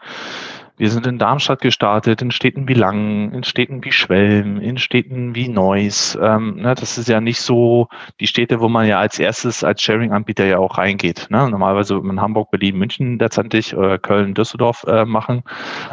wir 0.82 0.90
sind 0.90 1.06
in 1.06 1.20
Darmstadt 1.20 1.62
gestartet, 1.62 2.24
in 2.24 2.32
Städten 2.32 2.68
wie 2.68 2.74
Langen, 2.74 3.36
in 3.36 3.44
Städten 3.44 3.84
wie 3.84 3.92
Schwelm, 3.92 4.60
in 4.60 4.80
Städten 4.80 5.36
wie 5.36 5.48
Neuss. 5.48 6.18
Ähm, 6.20 6.56
ne, 6.56 6.74
das 6.74 6.98
ist 6.98 7.08
ja 7.08 7.22
nicht 7.22 7.40
so 7.40 7.88
die 8.20 8.26
Städte, 8.26 8.62
wo 8.62 8.68
man 8.68 8.88
ja 8.88 8.98
als 8.98 9.20
erstes 9.20 9.64
als 9.64 9.84
Sharing-Anbieter 9.84 10.44
ja 10.44 10.58
auch 10.58 10.80
reingeht. 10.80 11.28
Ne? 11.30 11.48
Normalerweise 11.52 11.98
in 11.98 12.20
Hamburg, 12.20 12.50
Berlin, 12.50 12.80
München 12.80 13.20
letztendlich, 13.20 13.74
äh, 13.74 14.00
Köln, 14.00 14.34
Düsseldorf 14.34 14.84
äh, 14.88 15.06
machen. 15.06 15.44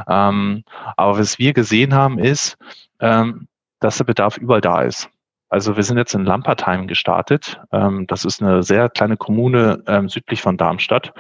Ähm, 0.09 0.65
aber 0.97 1.19
was 1.19 1.39
wir 1.39 1.53
gesehen 1.53 1.93
haben, 1.93 2.19
ist, 2.19 2.57
ähm, 3.01 3.47
dass 3.81 3.99
der 3.99 4.05
Bedarf 4.05 4.39
überall 4.39 4.63
da 4.63 4.81
ist. 4.81 5.11
Also 5.51 5.77
wir 5.77 5.83
sind 5.83 5.99
jetzt 5.99 6.15
in 6.15 6.25
Lampertheim 6.25 6.87
gestartet. 6.87 7.61
Ähm, 7.73 8.07
das 8.07 8.25
ist 8.25 8.43
eine 8.43 8.63
sehr 8.63 8.89
kleine 8.89 9.19
Kommune 9.19 9.83
ähm, 9.87 10.09
südlich 10.09 10.41
von 10.41 10.57
Darmstadt. 10.57 11.13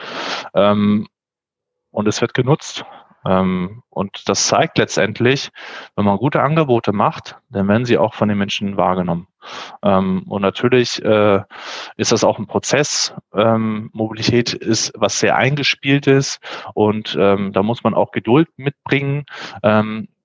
Ähm, 0.55 1.07
und 1.91 2.09
es 2.09 2.23
wird 2.23 2.33
genutzt. 2.33 2.87
Ähm, 3.29 3.83
und 3.91 4.29
das 4.29 4.47
zeigt 4.47 4.79
letztendlich, 4.79 5.51
wenn 5.97 6.05
man 6.05 6.17
gute 6.17 6.43
Angebote 6.43 6.93
macht, 6.93 7.37
dann 7.51 7.69
werden 7.69 7.85
sie 7.85 7.99
auch 7.99 8.15
von 8.15 8.29
den 8.29 8.39
Menschen 8.39 8.77
wahrgenommen. 8.77 9.27
Ähm, 9.83 10.25
und 10.29 10.43
natürlich 10.43 11.05
äh, 11.05 11.43
ist 11.97 12.13
das 12.13 12.25
auch 12.25 12.39
ein 12.39 12.47
Prozess. 12.47 13.15
Ähm, 13.35 13.91
Mobilität 13.93 14.55
ist 14.55 14.93
was 14.97 15.19
sehr 15.19 15.37
eingespielt 15.37 16.07
ist 16.07 16.41
und 16.75 17.17
da 17.19 17.63
muss 17.63 17.83
man 17.83 17.95
auch 17.95 18.13
Geduld 18.13 18.49
mitbringen 18.57 19.25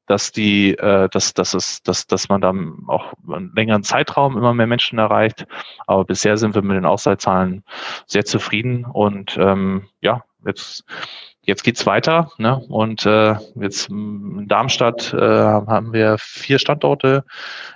dass 0.05 0.31
die, 0.31 0.77
äh, 0.77 1.09
dass, 1.09 1.33
dass 1.33 1.53
es, 1.53 1.81
dass, 1.83 2.07
dass 2.07 2.29
man 2.29 2.41
dann 2.41 2.83
auch 2.87 3.13
einen 3.27 3.53
längeren 3.55 3.83
Zeitraum 3.83 4.37
immer 4.37 4.53
mehr 4.53 4.67
Menschen 4.67 4.99
erreicht. 4.99 5.45
Aber 5.87 6.05
bisher 6.05 6.37
sind 6.37 6.55
wir 6.55 6.61
mit 6.61 6.75
den 6.75 6.85
Ausleitzahlen 6.85 7.63
sehr 8.05 8.25
zufrieden 8.25 8.85
und 8.85 9.37
ähm, 9.39 9.87
ja, 10.01 10.23
jetzt 10.45 10.83
jetzt 11.43 11.63
geht's 11.63 11.86
weiter. 11.86 12.32
Ne? 12.38 12.58
Und 12.69 13.06
äh, 13.06 13.36
jetzt 13.56 13.89
in 13.89 14.47
Darmstadt 14.47 15.13
äh, 15.13 15.17
haben 15.19 15.93
wir 15.93 16.17
vier 16.17 16.60
Standorte 16.60 17.23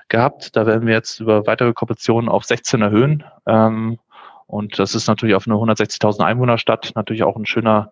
gehabt. 0.10 0.56
Da 0.56 0.66
werden 0.66 0.88
wir 0.88 0.94
jetzt 0.94 1.20
über 1.20 1.46
weitere 1.46 1.74
Kooperationen 1.74 2.30
auf 2.30 2.46
16 2.46 2.82
erhöhen. 2.82 3.24
Ähm, 3.46 4.00
und 4.46 4.80
das 4.80 4.96
ist 4.96 5.08
natürlich 5.08 5.36
auf 5.36 5.48
eine 5.48 5.56
160.000 5.56 6.24
Einwohnerstadt 6.24 6.94
natürlich 6.96 7.24
auch 7.24 7.36
ein 7.36 7.46
schöner 7.46 7.92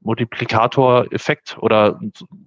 Multiplikatoreffekt 0.00 1.58
oder 1.60 1.98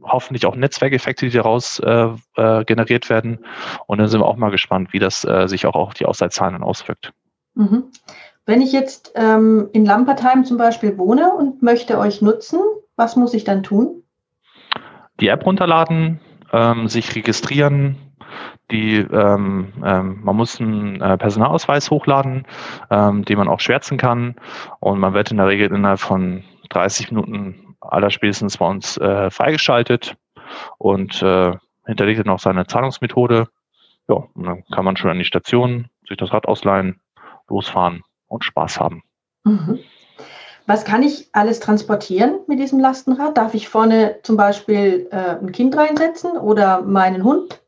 hoffentlich 0.01 0.45
auch 0.45 0.55
Netzwerkeffekte, 0.55 1.27
die 1.27 1.37
daraus 1.37 1.79
äh, 1.79 2.09
äh, 2.35 2.63
generiert 2.65 3.09
werden. 3.09 3.45
Und 3.85 3.99
dann 3.99 4.07
sind 4.07 4.21
wir 4.21 4.25
auch 4.25 4.37
mal 4.37 4.49
gespannt, 4.49 4.93
wie 4.93 4.99
das 4.99 5.25
äh, 5.25 5.47
sich 5.47 5.65
auch 5.65 5.75
auf 5.75 5.93
die 5.93 6.05
Ausleitzahlen 6.05 6.63
auswirkt. 6.63 7.11
Mhm. 7.55 7.91
Wenn 8.49 8.63
ich 8.63 8.71
jetzt 8.71 9.11
ähm, 9.13 9.69
in 9.73 9.85
Lampertheim 9.85 10.43
zum 10.43 10.57
Beispiel 10.57 10.97
wohne 10.97 11.35
und 11.35 11.61
möchte 11.61 11.99
euch 11.99 12.23
nutzen, 12.23 12.59
was 12.95 13.15
muss 13.15 13.35
ich 13.35 13.43
dann 13.43 13.61
tun? 13.61 14.01
Die 15.19 15.27
App 15.27 15.45
runterladen, 15.45 16.19
ähm, 16.51 16.87
sich 16.87 17.15
registrieren, 17.15 17.97
die, 18.71 18.95
ähm, 18.95 19.71
ähm, 19.85 20.21
man 20.23 20.35
muss 20.35 20.59
einen 20.59 20.99
äh, 20.99 21.15
Personalausweis 21.19 21.91
hochladen, 21.91 22.47
ähm, 22.89 23.23
den 23.23 23.37
man 23.37 23.49
auch 23.49 23.59
schwärzen 23.59 23.99
kann 23.99 24.35
und 24.79 24.97
man 24.97 25.13
wird 25.13 25.29
in 25.29 25.37
der 25.37 25.45
Regel 25.45 25.71
innerhalb 25.71 25.99
von 25.99 26.43
30 26.71 27.11
Minuten 27.11 27.75
allerspätestens 27.81 28.57
bei 28.57 28.65
uns 28.65 28.97
äh, 28.97 29.29
freigeschaltet 29.29 30.15
und 30.79 31.21
äh, 31.21 31.53
hinterlegt 31.85 32.21
dann 32.21 32.33
auch 32.33 32.39
seine 32.39 32.65
Zahlungsmethode. 32.65 33.47
Ja, 34.07 34.15
und 34.33 34.43
dann 34.43 34.63
kann 34.73 34.85
man 34.85 34.97
schon 34.97 35.11
an 35.11 35.19
die 35.19 35.25
Station 35.25 35.87
sich 36.07 36.17
das 36.17 36.33
Rad 36.33 36.47
ausleihen, 36.47 36.99
losfahren 37.47 38.01
und 38.29 38.45
Spaß 38.45 38.79
haben. 38.79 39.03
Mhm. 39.43 39.79
Was 40.65 40.85
kann 40.85 41.01
ich 41.01 41.29
alles 41.33 41.59
transportieren 41.59 42.41
mit 42.47 42.59
diesem 42.59 42.79
Lastenrad? 42.79 43.37
Darf 43.37 43.55
ich 43.55 43.67
vorne 43.67 44.19
zum 44.21 44.37
Beispiel 44.37 45.07
äh, 45.11 45.37
ein 45.41 45.51
Kind 45.51 45.75
reinsetzen 45.75 46.37
oder 46.37 46.81
meinen 46.81 47.23
Hund? 47.23 47.61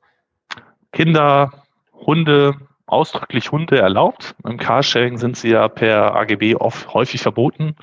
Kinder, 0.91 1.51
Hunde, 1.93 2.53
ausdrücklich 2.85 3.51
Hunde 3.51 3.79
erlaubt. 3.79 4.35
Im 4.43 4.57
Carsharing 4.57 5.17
sind 5.17 5.35
sie 5.35 5.49
ja 5.49 5.67
per 5.67 6.15
AGB 6.15 6.55
oft 6.55 6.93
häufig 6.93 7.21
verboten. 7.21 7.75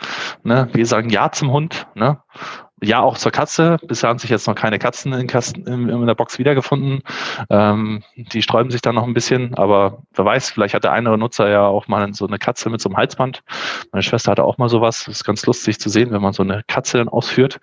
Ne? 0.45 0.69
Wir 0.73 0.87
sagen 0.87 1.11
Ja 1.11 1.33
zum 1.33 1.51
Hund. 1.51 1.89
Ne? 1.95 2.19
Ja, 2.83 3.01
auch 3.01 3.19
zur 3.19 3.33
Katze. 3.33 3.79
Bisher 3.87 4.09
haben 4.09 4.19
sich 4.19 4.31
jetzt 4.31 4.47
noch 4.47 4.55
keine 4.55 4.79
Katzen 4.79 5.13
in, 5.13 5.27
Kasten, 5.27 5.67
in, 5.67 5.89
in 5.89 6.07
der 6.07 6.15
Box 6.15 6.39
wiedergefunden. 6.39 7.03
Ähm, 7.51 8.03
die 8.17 8.43
sträuben 8.43 8.71
sich 8.71 8.83
dann 8.83 8.95
noch 8.95 9.05
ein 9.05 9.15
bisschen, 9.15 9.55
aber 9.55 10.03
wer 10.15 10.25
weiß, 10.25 10.51
vielleicht 10.51 10.75
hat 10.75 10.85
der 10.85 10.93
eine 10.93 11.17
Nutzer 11.17 11.49
ja 11.49 11.67
auch 11.67 11.89
mal 11.89 12.13
so 12.15 12.27
eine 12.27 12.39
Katze 12.39 12.71
mit 12.71 12.81
so 12.81 12.89
einem 12.89 12.97
Halsband. 12.97 13.43
Meine 13.93 14.03
Schwester 14.03 14.33
hatte 14.33 14.45
auch 14.45 14.59
mal 14.59 14.69
sowas. 14.69 15.05
Das 15.07 15.17
ist 15.17 15.25
ganz 15.25 15.45
lustig 15.47 15.81
zu 15.81 15.89
sehen, 15.89 16.11
wenn 16.13 16.23
man 16.23 16.33
so 16.33 16.43
eine 16.43 16.63
Katze 16.67 16.99
dann 16.99 17.09
ausführt. 17.09 17.59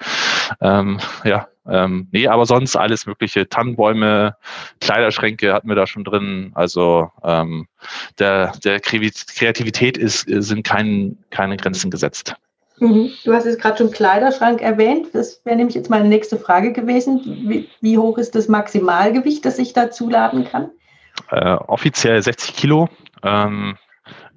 Ähm, 0.62 1.00
ja, 1.24 1.48
ähm, 1.68 2.08
nee, 2.12 2.28
aber 2.28 2.46
sonst 2.46 2.76
alles 2.76 3.06
mögliche. 3.06 3.48
Tannenbäume, 3.48 4.36
Kleiderschränke 4.82 5.54
hatten 5.54 5.68
wir 5.68 5.76
da 5.76 5.88
schon 5.88 6.04
drin. 6.04 6.52
Also 6.54 7.10
ähm, 7.24 7.68
der, 8.20 8.52
der 8.64 8.80
Kreativität 8.80 9.98
ist, 9.98 10.26
sind 10.28 10.64
kein, 10.64 11.18
keine 11.30 11.58
Grenzen 11.58 11.90
gesetzt. 11.90 12.36
Mhm. 12.80 13.12
Du 13.24 13.34
hast 13.34 13.46
jetzt 13.46 13.62
gerade 13.62 13.78
schon 13.78 13.92
Kleiderschrank 13.92 14.62
erwähnt. 14.62 15.08
Das 15.14 15.42
wäre 15.46 15.56
nämlich 15.56 15.76
jetzt 15.76 15.90
meine 15.90 16.08
nächste 16.08 16.38
Frage 16.38 16.74
gewesen. 16.74 17.22
Wie, 17.24 17.70
wie, 17.82 17.98
hoch 17.98 18.18
ist 18.18 18.36
das 18.36 18.48
Maximalgewicht, 18.48 19.46
das 19.46 19.60
ich 19.60 19.74
da 19.74 19.92
zuladen 19.92 20.46
kann? 20.46 20.72
Äh, 21.30 21.54
offiziell 21.54 22.22
60 22.22 22.56
Kilo, 22.56 22.90
ähm, 23.24 23.78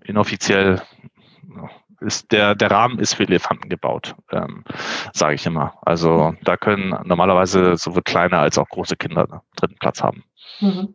inoffiziell 0.05 0.81
ist 2.01 2.31
der, 2.33 2.55
der 2.55 2.71
Rahmen 2.71 2.99
ist 2.99 3.15
für 3.15 3.25
Elefanten 3.25 3.69
gebaut, 3.69 4.15
ähm, 4.31 4.65
sage 5.13 5.35
ich 5.35 5.47
immer. 5.47 5.75
Also 5.83 6.35
da 6.43 6.57
können 6.57 6.97
normalerweise 7.05 7.77
sowohl 7.77 8.03
kleine 8.03 8.39
als 8.39 8.57
auch 8.59 8.69
große 8.69 8.97
Kinder 8.97 9.43
dritten 9.57 9.79
Platz 9.79 10.03
haben. 10.03 10.23
Mhm. 10.61 10.95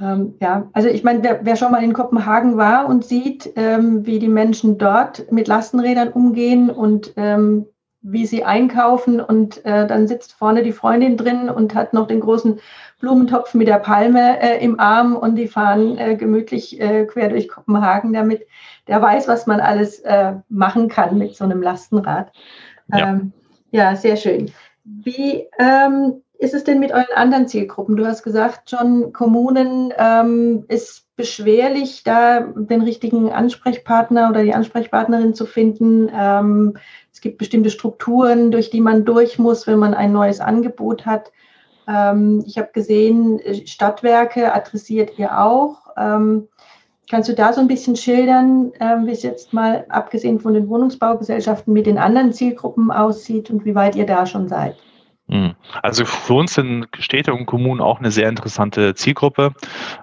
Ähm, 0.00 0.34
ja, 0.40 0.68
also 0.72 0.88
ich 0.88 1.04
meine, 1.04 1.40
wer 1.42 1.56
schon 1.56 1.72
mal 1.72 1.82
in 1.82 1.92
Kopenhagen 1.92 2.56
war 2.56 2.86
und 2.86 3.04
sieht, 3.04 3.52
ähm, 3.56 4.06
wie 4.06 4.18
die 4.18 4.28
Menschen 4.28 4.78
dort 4.78 5.30
mit 5.30 5.46
Lastenrädern 5.46 6.08
umgehen 6.08 6.70
und 6.70 7.12
ähm, 7.16 7.66
wie 8.02 8.24
sie 8.24 8.44
einkaufen 8.44 9.20
und 9.20 9.64
äh, 9.66 9.86
dann 9.86 10.08
sitzt 10.08 10.32
vorne 10.32 10.62
die 10.62 10.72
Freundin 10.72 11.18
drin 11.18 11.50
und 11.50 11.74
hat 11.74 11.92
noch 11.92 12.06
den 12.06 12.20
großen 12.20 12.58
Blumentopf 12.98 13.52
mit 13.52 13.68
der 13.68 13.78
Palme 13.78 14.40
äh, 14.40 14.64
im 14.64 14.80
Arm 14.80 15.16
und 15.16 15.36
die 15.36 15.48
fahren 15.48 15.98
äh, 15.98 16.16
gemütlich 16.16 16.80
äh, 16.80 17.04
quer 17.04 17.28
durch 17.28 17.48
Kopenhagen 17.48 18.14
damit. 18.14 18.46
Der 18.88 19.02
weiß, 19.02 19.28
was 19.28 19.46
man 19.46 19.60
alles 19.60 20.00
äh, 20.00 20.34
machen 20.48 20.88
kann 20.88 21.18
mit 21.18 21.36
so 21.36 21.44
einem 21.44 21.62
Lastenrad. 21.62 22.32
Ja, 22.88 23.10
ähm, 23.10 23.32
ja 23.70 23.94
sehr 23.96 24.16
schön. 24.16 24.50
Wie 24.84 25.46
ähm, 25.58 26.22
ist 26.40 26.54
es 26.54 26.64
denn 26.64 26.80
mit 26.80 26.90
euren 26.90 27.14
anderen 27.14 27.48
Zielgruppen? 27.48 27.96
Du 27.96 28.06
hast 28.06 28.22
gesagt, 28.22 28.70
schon 28.70 29.12
Kommunen 29.12 29.92
ähm, 29.98 30.64
ist 30.68 31.04
beschwerlich, 31.14 32.02
da 32.02 32.40
den 32.40 32.80
richtigen 32.80 33.30
Ansprechpartner 33.30 34.30
oder 34.30 34.42
die 34.42 34.54
Ansprechpartnerin 34.54 35.34
zu 35.34 35.44
finden. 35.44 36.10
Ähm, 36.14 36.78
es 37.12 37.20
gibt 37.20 37.36
bestimmte 37.36 37.68
Strukturen, 37.68 38.50
durch 38.50 38.70
die 38.70 38.80
man 38.80 39.04
durch 39.04 39.38
muss, 39.38 39.66
wenn 39.66 39.78
man 39.78 39.92
ein 39.92 40.12
neues 40.12 40.40
Angebot 40.40 41.04
hat. 41.04 41.30
Ähm, 41.86 42.42
ich 42.46 42.56
habe 42.56 42.70
gesehen, 42.72 43.38
Stadtwerke 43.66 44.54
adressiert 44.54 45.18
ihr 45.18 45.38
auch. 45.38 45.88
Ähm, 45.98 46.48
kannst 47.10 47.28
du 47.28 47.34
da 47.34 47.52
so 47.52 47.60
ein 47.60 47.68
bisschen 47.68 47.96
schildern, 47.96 48.72
ähm, 48.80 49.06
wie 49.06 49.12
es 49.12 49.22
jetzt 49.22 49.52
mal 49.52 49.84
abgesehen 49.90 50.40
von 50.40 50.54
den 50.54 50.70
Wohnungsbaugesellschaften 50.70 51.74
mit 51.74 51.84
den 51.84 51.98
anderen 51.98 52.32
Zielgruppen 52.32 52.90
aussieht 52.90 53.50
und 53.50 53.66
wie 53.66 53.74
weit 53.74 53.94
ihr 53.94 54.06
da 54.06 54.24
schon 54.24 54.48
seid? 54.48 54.76
Hm. 55.30 55.54
Also 55.82 56.04
für 56.04 56.34
uns 56.34 56.54
sind 56.54 56.88
Städte 56.98 57.32
und 57.32 57.46
Kommunen 57.46 57.80
auch 57.80 58.00
eine 58.00 58.10
sehr 58.10 58.28
interessante 58.28 58.94
Zielgruppe. 58.96 59.54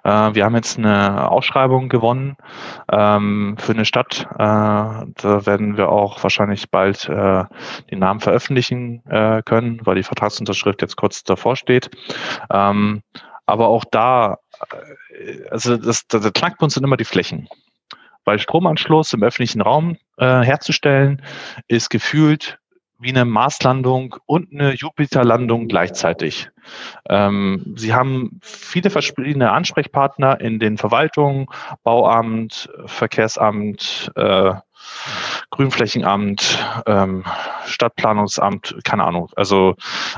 Äh, 0.06 0.10
wir 0.34 0.46
haben 0.46 0.56
jetzt 0.56 0.78
eine 0.78 1.30
Ausschreibung 1.30 1.90
gewonnen 1.90 2.38
ähm, 2.90 3.58
für 3.60 3.74
eine 3.74 3.84
Stadt. 3.84 4.26
Äh, 4.32 4.38
da 4.38 5.46
werden 5.46 5.76
wir 5.76 5.90
auch 5.90 6.24
wahrscheinlich 6.24 6.72
bald 6.72 7.10
äh, 7.10 7.44
den 7.92 8.00
Namen 8.00 8.22
veröffentlichen 8.22 9.04
können, 9.46 9.82
weil 9.84 9.96
die 9.96 10.04
Vertragsunterschrift 10.04 10.82
jetzt 10.82 10.96
kurz 10.96 11.24
davor 11.24 11.56
steht. 11.56 11.90
Ähm, 12.52 13.02
aber 13.46 13.68
auch 13.68 13.86
da, 13.86 14.38
also 15.50 15.78
das, 15.78 16.08
der 16.08 16.32
Knackpunkt 16.32 16.74
sind 16.74 16.84
immer 16.84 16.98
die 16.98 17.06
Flächen. 17.06 17.48
Weil 18.26 18.40
Stromanschluss 18.40 19.14
im 19.14 19.24
öffentlichen 19.24 19.62
Raum 19.62 19.98
herzustellen, 20.18 21.22
ist 21.68 21.90
gefühlt 21.90 22.60
wie 23.00 23.10
eine 23.10 23.26
Marslandung 23.26 24.16
und 24.26 24.52
eine 24.52 24.74
Jupiterlandung 24.74 25.68
gleichzeitig. 25.68 26.50
Ähm, 27.10 27.74
Sie 27.78 27.94
haben 27.94 28.40
viele 28.42 28.90
verschiedene 28.90 29.52
Ansprechpartner 29.52 30.42
in 30.42 30.60
den 30.60 30.78
Verwaltungen, 30.78 31.48
Bauamt, 31.84 32.70
Verkehrsamt, 32.86 34.12
äh, 34.16 34.54
Grünflächenamt, 35.52 36.60
ähm, 36.86 37.24
Stadtplanungsamt, 37.66 38.78
keine 38.84 39.04
Ahnung. 39.04 39.30
Also 39.36 39.76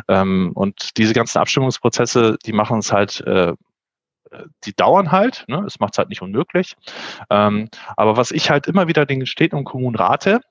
ähm, 0.08 0.52
und 0.54 0.98
diese 0.98 1.14
ganzen 1.14 1.40
Abstimmungsprozesse, 1.40 2.38
die 2.46 2.54
machen 2.54 2.80
es 2.80 2.92
halt 2.92 3.22
äh, 3.22 3.54
die 4.64 4.76
dauern 4.76 5.12
halt, 5.12 5.46
ne? 5.48 5.64
es 5.66 5.80
macht 5.80 5.94
es 5.94 5.98
halt 5.98 6.10
nicht 6.10 6.22
unmöglich. 6.22 6.76
Ähm, 7.30 7.70
aber 7.98 8.18
was 8.18 8.32
ich 8.32 8.50
halt 8.50 8.68
immer 8.68 8.88
wieder 8.88 9.06
den 9.06 9.26
Städten 9.26 9.56
und 9.56 9.64
Kommunen 9.64 9.96
rate, 9.96 10.42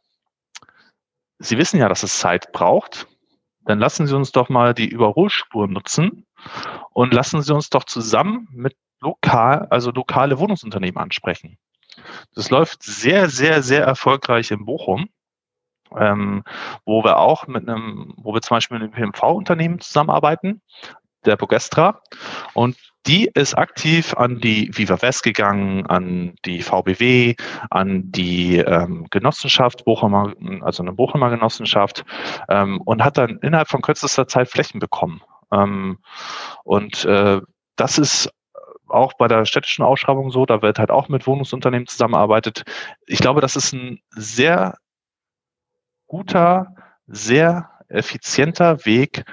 Sie 1.38 1.58
wissen 1.58 1.78
ja, 1.78 1.88
dass 1.88 2.02
es 2.02 2.18
Zeit 2.18 2.52
braucht. 2.52 3.06
Dann 3.64 3.78
lassen 3.78 4.06
Sie 4.06 4.16
uns 4.16 4.32
doch 4.32 4.48
mal 4.48 4.74
die 4.74 4.88
Überholspur 4.88 5.68
nutzen 5.68 6.26
und 6.92 7.12
lassen 7.12 7.42
Sie 7.42 7.54
uns 7.54 7.70
doch 7.70 7.84
zusammen 7.84 8.48
mit 8.50 8.76
lokal, 9.00 9.66
also 9.70 9.90
lokale 9.90 10.38
Wohnungsunternehmen 10.38 10.96
ansprechen. 10.96 11.58
Das 12.34 12.50
läuft 12.50 12.82
sehr, 12.82 13.28
sehr, 13.28 13.62
sehr 13.62 13.84
erfolgreich 13.84 14.50
in 14.50 14.64
Bochum, 14.64 15.08
ähm, 15.96 16.44
wo 16.84 17.04
wir 17.04 17.18
auch 17.18 17.46
mit 17.46 17.68
einem, 17.68 18.14
wo 18.16 18.34
wir 18.34 18.40
zum 18.40 18.56
Beispiel 18.56 18.78
mit 18.78 18.94
einem 18.94 19.12
PMV-Unternehmen 19.12 19.80
zusammenarbeiten, 19.80 20.62
der 21.24 21.36
Bogestra. 21.36 22.00
Und 22.54 22.76
die 23.06 23.30
ist 23.32 23.56
aktiv 23.56 24.14
an 24.14 24.38
die 24.38 24.70
Viva 24.76 25.00
West 25.00 25.22
gegangen, 25.22 25.86
an 25.86 26.34
die 26.44 26.60
VBW, 26.62 27.36
an 27.70 28.10
die 28.12 28.58
ähm, 28.58 29.06
Genossenschaft, 29.10 29.84
Bochumer, 29.84 30.34
also 30.60 30.82
eine 30.82 30.92
Bochumer 30.92 31.30
Genossenschaft, 31.30 32.04
ähm, 32.48 32.80
und 32.82 33.02
hat 33.02 33.16
dann 33.16 33.38
innerhalb 33.38 33.68
von 33.68 33.80
kürzester 33.80 34.28
Zeit 34.28 34.48
Flächen 34.48 34.80
bekommen. 34.80 35.22
Ähm, 35.52 35.98
und 36.64 37.04
äh, 37.06 37.40
das 37.76 37.98
ist 37.98 38.30
auch 38.88 39.14
bei 39.14 39.28
der 39.28 39.44
städtischen 39.44 39.84
Ausschreibung 39.84 40.30
so, 40.30 40.44
da 40.46 40.62
wird 40.62 40.78
halt 40.78 40.90
auch 40.90 41.08
mit 41.08 41.26
Wohnungsunternehmen 41.26 41.86
zusammenarbeitet. 41.86 42.64
Ich 43.06 43.20
glaube, 43.20 43.40
das 43.40 43.56
ist 43.56 43.72
ein 43.72 44.00
sehr 44.10 44.76
guter, 46.06 46.74
sehr 47.06 47.70
effizienter 47.88 48.84
Weg, 48.84 49.24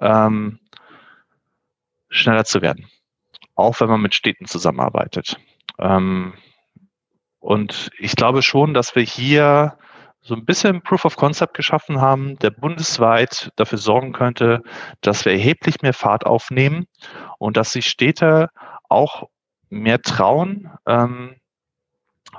ähm, 0.00 0.58
schneller 2.12 2.44
zu 2.44 2.62
werden 2.62 2.86
auch 3.54 3.80
wenn 3.80 3.88
man 3.88 4.00
mit 4.00 4.14
Städten 4.14 4.46
zusammenarbeitet. 4.46 5.38
Ähm, 5.78 6.34
und 7.38 7.90
ich 7.98 8.14
glaube 8.16 8.42
schon, 8.42 8.74
dass 8.74 8.94
wir 8.94 9.02
hier 9.02 9.76
so 10.20 10.34
ein 10.34 10.44
bisschen 10.44 10.82
Proof 10.82 11.04
of 11.04 11.16
Concept 11.16 11.54
geschaffen 11.54 12.00
haben, 12.00 12.38
der 12.38 12.50
bundesweit 12.50 13.50
dafür 13.56 13.78
sorgen 13.78 14.12
könnte, 14.12 14.62
dass 15.00 15.24
wir 15.24 15.32
erheblich 15.32 15.82
mehr 15.82 15.94
Fahrt 15.94 16.24
aufnehmen 16.24 16.86
und 17.38 17.56
dass 17.56 17.72
sich 17.72 17.86
Städte 17.86 18.50
auch 18.88 19.28
mehr 19.68 20.00
trauen, 20.00 20.70
ähm, 20.86 21.36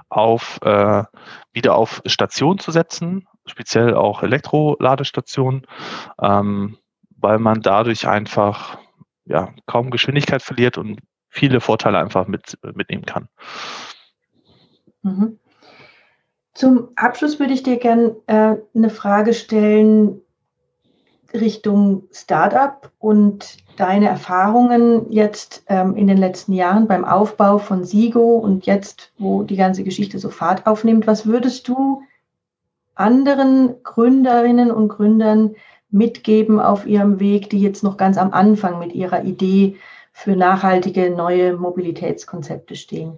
auf, 0.07 0.59
äh, 0.61 1.03
wieder 1.51 1.75
auf 1.75 2.01
Stationen 2.05 2.59
zu 2.59 2.71
setzen, 2.71 3.27
speziell 3.45 3.95
auch 3.95 4.23
Elektroladestationen, 4.23 5.67
ähm, 6.21 6.77
weil 7.17 7.39
man 7.39 7.61
dadurch 7.61 8.07
einfach 8.07 8.77
ja, 9.25 9.53
kaum 9.65 9.89
Geschwindigkeit 9.89 10.41
verliert 10.41 10.77
und 10.77 10.99
viele 11.29 11.61
Vorteile 11.61 11.97
einfach 11.97 12.27
mit, 12.27 12.57
mitnehmen 12.75 13.05
kann. 13.05 13.27
Mhm. 15.01 15.39
Zum 16.53 16.89
Abschluss 16.95 17.39
würde 17.39 17.53
ich 17.53 17.63
dir 17.63 17.77
gerne 17.77 18.15
äh, 18.27 18.55
eine 18.75 18.89
Frage 18.89 19.33
stellen 19.33 20.21
Richtung 21.33 22.03
Startup 22.11 22.91
und 22.99 23.57
deine 23.77 24.07
Erfahrungen 24.07 25.11
jetzt 25.11 25.63
ähm, 25.67 25.95
in 25.95 26.05
den 26.05 26.17
letzten 26.17 26.53
Jahren 26.53 26.87
beim 26.87 27.05
Aufbau 27.05 27.57
von 27.57 27.83
Sigo 27.83 28.37
und 28.37 28.67
jetzt, 28.67 29.11
wo 29.17 29.41
die 29.41 29.55
ganze 29.55 29.83
Geschichte 29.83 30.19
so 30.19 30.29
Fahrt 30.29 30.67
aufnimmt. 30.67 31.07
Was 31.07 31.25
würdest 31.25 31.67
du 31.67 32.03
anderen 32.93 33.81
Gründerinnen 33.81 34.69
und 34.69 34.89
Gründern 34.89 35.55
mitgeben 35.93 36.59
auf 36.59 36.85
ihrem 36.85 37.19
Weg, 37.19 37.49
die 37.49 37.61
jetzt 37.61 37.83
noch 37.83 37.97
ganz 37.97 38.17
am 38.17 38.33
Anfang 38.33 38.79
mit 38.79 38.93
ihrer 38.93 39.23
Idee 39.23 39.77
für 40.11 40.35
nachhaltige 40.35 41.09
neue 41.09 41.55
Mobilitätskonzepte 41.55 42.75
stehen? 42.75 43.17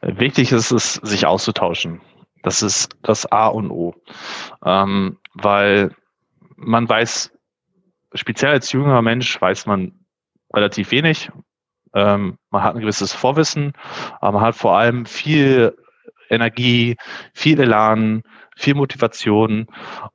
Wichtig 0.00 0.52
ist 0.52 0.70
es, 0.70 0.94
sich 0.94 1.26
auszutauschen. 1.26 2.00
Das 2.42 2.62
ist 2.62 2.96
das 3.02 3.26
A 3.32 3.48
und 3.48 3.70
O. 3.70 3.94
Ähm, 4.64 5.18
weil 5.34 5.90
man 6.56 6.88
weiß, 6.88 7.32
speziell 8.14 8.52
als 8.52 8.72
jüngerer 8.72 9.02
Mensch 9.02 9.40
weiß 9.40 9.66
man 9.66 9.92
relativ 10.54 10.90
wenig. 10.92 11.30
Ähm, 11.94 12.38
man 12.50 12.62
hat 12.62 12.74
ein 12.74 12.80
gewisses 12.80 13.12
Vorwissen, 13.12 13.72
aber 14.20 14.38
man 14.38 14.48
hat 14.48 14.54
vor 14.54 14.76
allem 14.76 15.04
viel 15.06 15.76
Energie, 16.28 16.96
viel 17.34 17.60
Elan, 17.60 18.22
viel 18.56 18.74
Motivation. 18.74 19.66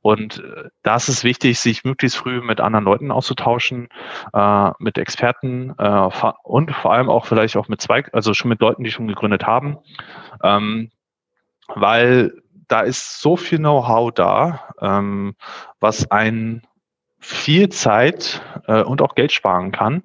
Und 0.02 0.38
äh, 0.38 0.68
da 0.82 0.96
ist 0.96 1.08
es 1.08 1.24
wichtig, 1.24 1.58
sich 1.58 1.84
möglichst 1.84 2.16
früh 2.16 2.40
mit 2.40 2.60
anderen 2.60 2.84
Leuten 2.84 3.10
auszutauschen, 3.10 3.88
äh, 4.32 4.70
mit 4.78 4.98
Experten 4.98 5.74
äh, 5.78 6.08
und 6.42 6.72
vor 6.72 6.92
allem 6.92 7.08
auch 7.08 7.26
vielleicht 7.26 7.56
auch 7.56 7.68
mit 7.68 7.80
zwei, 7.80 8.04
also 8.12 8.34
schon 8.34 8.50
mit 8.50 8.60
Leuten, 8.60 8.84
die 8.84 8.90
schon 8.90 9.08
gegründet 9.08 9.46
haben. 9.46 9.78
Ähm, 10.42 10.90
weil 11.68 12.32
da 12.68 12.80
ist 12.80 13.20
so 13.20 13.36
viel 13.36 13.58
Know-how 13.58 14.12
da, 14.12 14.74
ähm, 14.80 15.34
was 15.80 16.10
ein 16.10 16.62
viel 17.18 17.70
Zeit 17.70 18.42
äh, 18.66 18.82
und 18.82 19.00
auch 19.00 19.14
Geld 19.14 19.32
sparen 19.32 19.72
kann, 19.72 20.02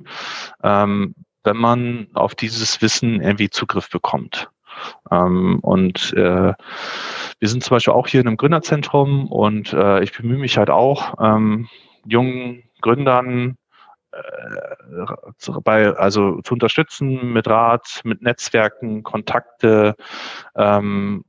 ähm, 0.63 1.15
wenn 1.43 1.57
man 1.57 2.07
auf 2.13 2.35
dieses 2.35 2.81
Wissen 2.81 3.21
irgendwie 3.21 3.49
Zugriff 3.49 3.89
bekommt. 3.89 4.49
Ähm, 5.11 5.59
und 5.61 6.13
äh, 6.13 6.53
wir 7.39 7.47
sind 7.47 7.63
zum 7.63 7.75
Beispiel 7.75 7.93
auch 7.93 8.07
hier 8.07 8.21
in 8.21 8.27
einem 8.27 8.37
Gründerzentrum 8.37 9.27
und 9.27 9.73
äh, 9.73 10.01
ich 10.03 10.15
bemühe 10.15 10.37
mich 10.37 10.57
halt 10.57 10.69
auch, 10.69 11.15
ähm, 11.21 11.67
jungen 12.05 12.63
Gründern 12.81 13.57
äh, 14.11 15.05
bei, 15.63 15.89
also 15.95 16.41
zu 16.41 16.53
unterstützen 16.53 17.33
mit 17.33 17.47
Rat, 17.47 18.01
mit 18.03 18.21
Netzwerken, 18.21 19.03
Kontakte, 19.03 19.95
ähm, 20.55 21.23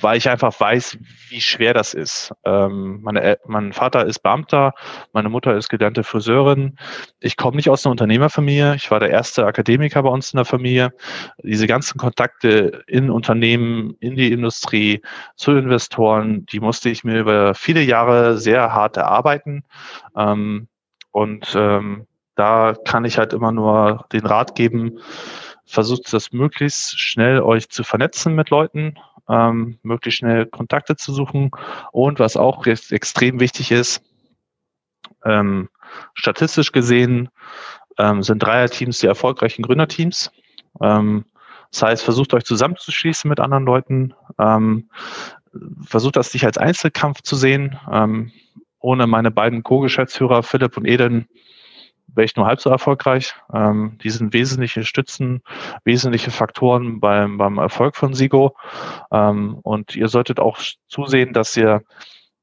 weil 0.00 0.16
ich 0.16 0.28
einfach 0.28 0.58
weiß, 0.58 0.98
wie 1.28 1.40
schwer 1.40 1.74
das 1.74 1.94
ist. 1.94 2.32
Ähm, 2.44 3.00
meine, 3.02 3.38
mein 3.46 3.72
Vater 3.72 4.06
ist 4.06 4.20
Beamter, 4.20 4.74
meine 5.12 5.28
Mutter 5.28 5.56
ist 5.56 5.68
gelernte 5.68 6.04
Friseurin. 6.04 6.76
Ich 7.20 7.36
komme 7.36 7.56
nicht 7.56 7.70
aus 7.70 7.84
einer 7.84 7.92
Unternehmerfamilie. 7.92 8.74
Ich 8.74 8.90
war 8.90 9.00
der 9.00 9.10
erste 9.10 9.46
Akademiker 9.46 10.02
bei 10.02 10.10
uns 10.10 10.32
in 10.32 10.36
der 10.38 10.44
Familie. 10.44 10.92
Diese 11.42 11.66
ganzen 11.66 11.98
Kontakte 11.98 12.82
in 12.86 13.10
Unternehmen, 13.10 13.96
in 14.00 14.16
die 14.16 14.32
Industrie, 14.32 15.02
zu 15.36 15.52
Investoren, 15.52 16.46
die 16.46 16.60
musste 16.60 16.90
ich 16.90 17.04
mir 17.04 17.20
über 17.20 17.54
viele 17.54 17.82
Jahre 17.82 18.38
sehr 18.38 18.72
hart 18.74 18.96
erarbeiten. 18.96 19.64
Ähm, 20.16 20.68
und 21.12 21.54
ähm, 21.56 22.06
da 22.34 22.74
kann 22.84 23.04
ich 23.04 23.18
halt 23.18 23.32
immer 23.32 23.52
nur 23.52 24.06
den 24.12 24.26
Rat 24.26 24.54
geben, 24.54 24.98
versucht 25.64 26.12
das 26.12 26.32
möglichst 26.32 26.98
schnell 26.98 27.40
euch 27.40 27.68
zu 27.70 27.84
vernetzen 27.84 28.34
mit 28.34 28.50
Leuten, 28.50 28.98
ähm, 29.28 29.78
möglichst 29.82 30.18
schnell 30.18 30.46
Kontakte 30.46 30.96
zu 30.96 31.12
suchen 31.12 31.50
und 31.92 32.18
was 32.18 32.36
auch 32.36 32.66
extrem 32.66 33.40
wichtig 33.40 33.70
ist, 33.70 34.02
ähm, 35.24 35.68
statistisch 36.14 36.72
gesehen 36.72 37.28
ähm, 37.98 38.22
sind 38.22 38.42
Dreierteams 38.42 38.98
die 38.98 39.06
erfolgreichen 39.06 39.62
Gründerteams. 39.62 40.30
Ähm, 40.80 41.24
das 41.70 41.82
heißt, 41.82 42.04
versucht 42.04 42.34
euch 42.34 42.44
zusammenzuschließen 42.44 43.28
mit 43.28 43.40
anderen 43.40 43.64
Leuten, 43.64 44.14
ähm, 44.38 44.88
versucht 45.84 46.16
das 46.16 46.32
nicht 46.32 46.44
als 46.44 46.58
Einzelkampf 46.58 47.22
zu 47.22 47.36
sehen. 47.36 47.78
Ähm, 47.90 48.32
ohne 48.80 49.06
meine 49.06 49.30
beiden 49.30 49.62
Co-Geschäftsführer 49.62 50.42
Philipp 50.42 50.76
und 50.76 50.84
Eden 50.84 51.26
wäre 52.14 52.24
ich 52.24 52.36
nur 52.36 52.46
halb 52.46 52.60
so 52.60 52.70
erfolgreich. 52.70 53.34
Ähm, 53.52 53.98
die 54.02 54.10
sind 54.10 54.32
wesentliche 54.32 54.84
Stützen, 54.84 55.42
wesentliche 55.84 56.30
Faktoren 56.30 57.00
beim, 57.00 57.38
beim 57.38 57.58
Erfolg 57.58 57.96
von 57.96 58.14
Sigo. 58.14 58.56
Ähm, 59.12 59.58
und 59.62 59.96
ihr 59.96 60.08
solltet 60.08 60.40
auch 60.40 60.58
zusehen, 60.88 61.32
dass 61.32 61.56
ihr, 61.56 61.82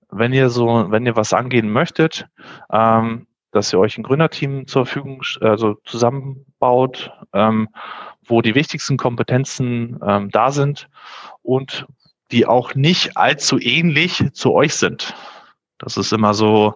wenn 0.10 0.34
ihr 0.34 0.50
so, 0.50 0.88
wenn 0.90 1.06
ihr 1.06 1.16
was 1.16 1.34
angehen 1.34 1.72
möchtet, 1.72 2.28
ähm, 2.72 3.28
dass 3.52 3.74
ihr 3.74 3.80
euch 3.80 3.98
ein 3.98 4.04
Gründerteam 4.04 4.68
zur 4.68 4.86
Verfügung, 4.86 5.22
also 5.42 5.76
zusammenbaut, 5.86 7.12
ähm, 7.34 7.70
wo 8.26 8.42
die 8.42 8.56
wichtigsten 8.56 8.98
Kompetenzen 8.98 10.00
ähm, 10.06 10.30
da 10.30 10.52
sind 10.52 10.88
und 11.42 11.86
die 12.32 12.46
auch 12.46 12.76
nicht 12.76 13.18
allzu 13.18 13.60
ähnlich 13.60 14.24
zu 14.34 14.54
euch 14.54 14.76
sind. 14.76 15.14
Das 15.78 15.98
ist 15.98 16.14
immer 16.14 16.34
so, 16.34 16.76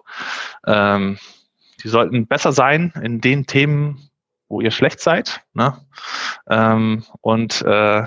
ähm, 0.66 1.18
die 1.82 1.88
sollten 1.88 2.26
besser 2.26 2.52
sein 2.52 2.92
in 3.02 3.20
den 3.20 3.46
Themen, 3.46 4.10
wo 4.48 4.60
ihr 4.60 4.70
schlecht 4.70 5.00
seid. 5.00 5.42
Ne? 5.54 5.76
Ähm, 6.48 7.04
und 7.20 7.62
äh, 7.62 8.04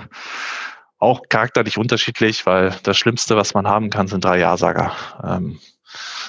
auch 0.98 1.22
charakterlich 1.28 1.78
unterschiedlich, 1.78 2.46
weil 2.46 2.74
das 2.82 2.98
Schlimmste, 2.98 3.36
was 3.36 3.54
man 3.54 3.66
haben 3.66 3.90
kann, 3.90 4.06
sind 4.06 4.24
drei 4.24 4.38
Ja-Sager. 4.38 4.92
Ähm, 5.24 5.58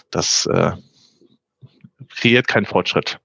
das 0.10 0.46
äh, 0.46 0.72
kreiert 2.10 2.48
keinen 2.48 2.66
Fortschritt. 2.66 3.20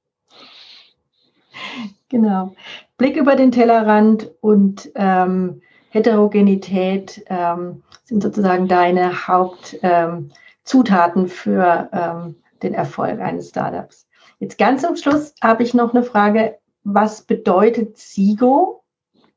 Genau. 2.09 2.55
Blick 2.99 3.17
über 3.17 3.37
den 3.37 3.53
Tellerrand 3.53 4.31
und 4.41 4.91
ähm, 4.95 5.61
Heterogenität 5.91 7.25
ähm, 7.29 7.83
sind 8.05 8.23
sozusagen 8.23 8.69
deine 8.69 9.27
Hauptzutaten 9.27 11.23
ähm, 11.23 11.29
für 11.29 11.89
ähm, 11.93 12.37
den 12.63 12.75
Erfolg 12.75 13.21
eines 13.21 13.49
Startups. 13.51 14.06
Jetzt 14.39 14.59
ganz 14.59 14.83
zum 14.83 14.97
Schluss 14.97 15.35
habe 15.43 15.63
ich 15.63 15.75
noch 15.75 15.95
eine 15.95 16.03
Frage. 16.03 16.59
Was 16.85 17.23
bedeutet 17.23 17.97
SIGO? 17.99 18.83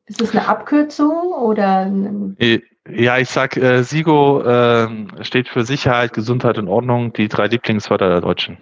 Ist 0.05 0.21
es 0.21 0.31
eine 0.31 0.47
Abkürzung 0.47 1.31
oder? 1.31 1.91
Äh, 2.39 2.61
ja, 2.89 3.17
ich 3.17 3.29
sage, 3.29 3.61
äh, 3.61 3.83
SIGO 3.83 4.41
äh, 4.41 5.23
steht 5.23 5.47
für 5.49 5.63
Sicherheit, 5.63 6.13
Gesundheit 6.13 6.57
und 6.57 6.67
Ordnung, 6.67 7.13
die 7.13 7.27
drei 7.27 7.47
Lieblingswörter 7.47 8.09
der 8.09 8.21
Deutschen. 8.21 8.57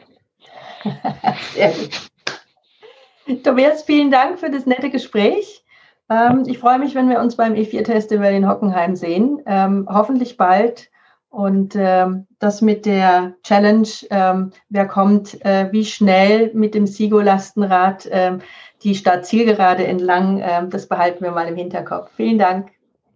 Sehr 1.53 1.71
gut. 1.71 3.43
Tobias, 3.43 3.83
vielen 3.83 4.11
Dank 4.11 4.39
für 4.39 4.49
das 4.49 4.65
nette 4.65 4.89
Gespräch. 4.89 5.63
Ähm, 6.09 6.43
ich 6.47 6.59
freue 6.59 6.79
mich, 6.79 6.95
wenn 6.95 7.09
wir 7.09 7.19
uns 7.19 7.35
beim 7.35 7.53
E4-Festival 7.53 8.33
in 8.33 8.47
Hockenheim 8.47 8.95
sehen. 8.95 9.41
Ähm, 9.45 9.87
hoffentlich 9.89 10.37
bald. 10.37 10.89
Und 11.29 11.75
ähm, 11.75 12.25
das 12.39 12.61
mit 12.61 12.85
der 12.85 13.35
Challenge, 13.43 13.87
ähm, 14.09 14.51
wer 14.69 14.87
kommt, 14.87 15.43
äh, 15.45 15.71
wie 15.71 15.85
schnell 15.85 16.51
mit 16.53 16.73
dem 16.73 16.87
Sigo-Lastenrad 16.87 18.07
ähm, 18.11 18.39
die 18.83 18.95
Stadt-Zielgerade 18.95 19.85
entlang, 19.85 20.41
ähm, 20.41 20.69
das 20.69 20.87
behalten 20.87 21.23
wir 21.23 21.31
mal 21.31 21.47
im 21.47 21.55
Hinterkopf. 21.55 22.11
Vielen 22.15 22.39
Dank. 22.39 22.71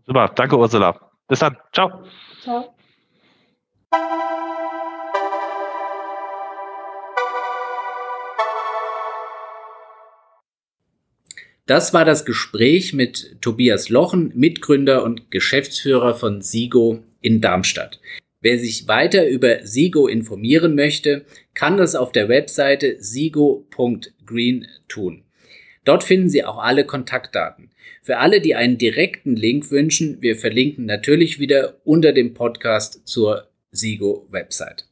Super, 0.06 0.30
danke 0.36 0.58
Ursula. 0.58 1.00
Bis 1.28 1.40
dann. 1.40 1.58
Ciao. 1.72 2.04
Ciao. 2.42 2.74
Das 11.68 11.94
war 11.94 12.04
das 12.04 12.26
Gespräch 12.26 12.92
mit 12.92 13.38
Tobias 13.42 13.88
Lochen, 13.88 14.34
Mitgründer 14.36 15.04
und 15.04 15.32
Geschäftsführer 15.32 16.16
von 16.16 16.42
Sigo 16.42 17.00
in 17.22 17.42
Darmstadt. 17.42 18.00
Wer 18.42 18.58
sich 18.58 18.88
weiter 18.88 19.28
über 19.28 19.66
Sigo 19.66 20.08
informieren 20.08 20.76
möchte, 20.76 21.26
kann 21.54 21.78
das 21.78 21.96
auf 21.96 22.12
der 22.12 22.28
Webseite 22.28 22.98
sigo.green 23.00 24.68
tun. 24.88 25.24
Dort 25.84 26.04
finden 26.04 26.30
Sie 26.30 26.44
auch 26.44 26.58
alle 26.58 26.86
Kontaktdaten. 26.86 27.70
Für 28.04 28.18
alle, 28.18 28.42
die 28.42 28.56
einen 28.56 28.78
direkten 28.78 29.36
Link 29.36 29.70
wünschen, 29.70 30.22
wir 30.22 30.36
verlinken 30.36 30.86
natürlich 30.86 31.40
wieder 31.40 31.76
unter 31.84 32.14
dem 32.14 32.34
Podcast 32.34 33.08
zur 33.08 33.48
Sigo-Website. 33.72 34.86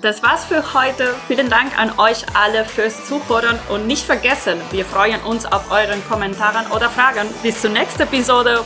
Das 0.00 0.22
war's 0.22 0.44
für 0.44 0.72
heute. 0.72 1.14
Vielen 1.28 1.50
Dank 1.50 1.78
an 1.78 1.90
euch 1.98 2.24
alle 2.34 2.64
fürs 2.64 3.06
Zuhören 3.06 3.58
und 3.68 3.86
nicht 3.86 4.02
vergessen, 4.02 4.58
wir 4.70 4.84
freuen 4.84 5.20
uns 5.22 5.44
auf 5.44 5.70
euren 5.70 6.02
Kommentaren 6.08 6.70
oder 6.70 6.88
Fragen. 6.88 7.28
Bis 7.42 7.60
zur 7.60 7.70
nächsten 7.70 8.02
Episode. 8.02 8.60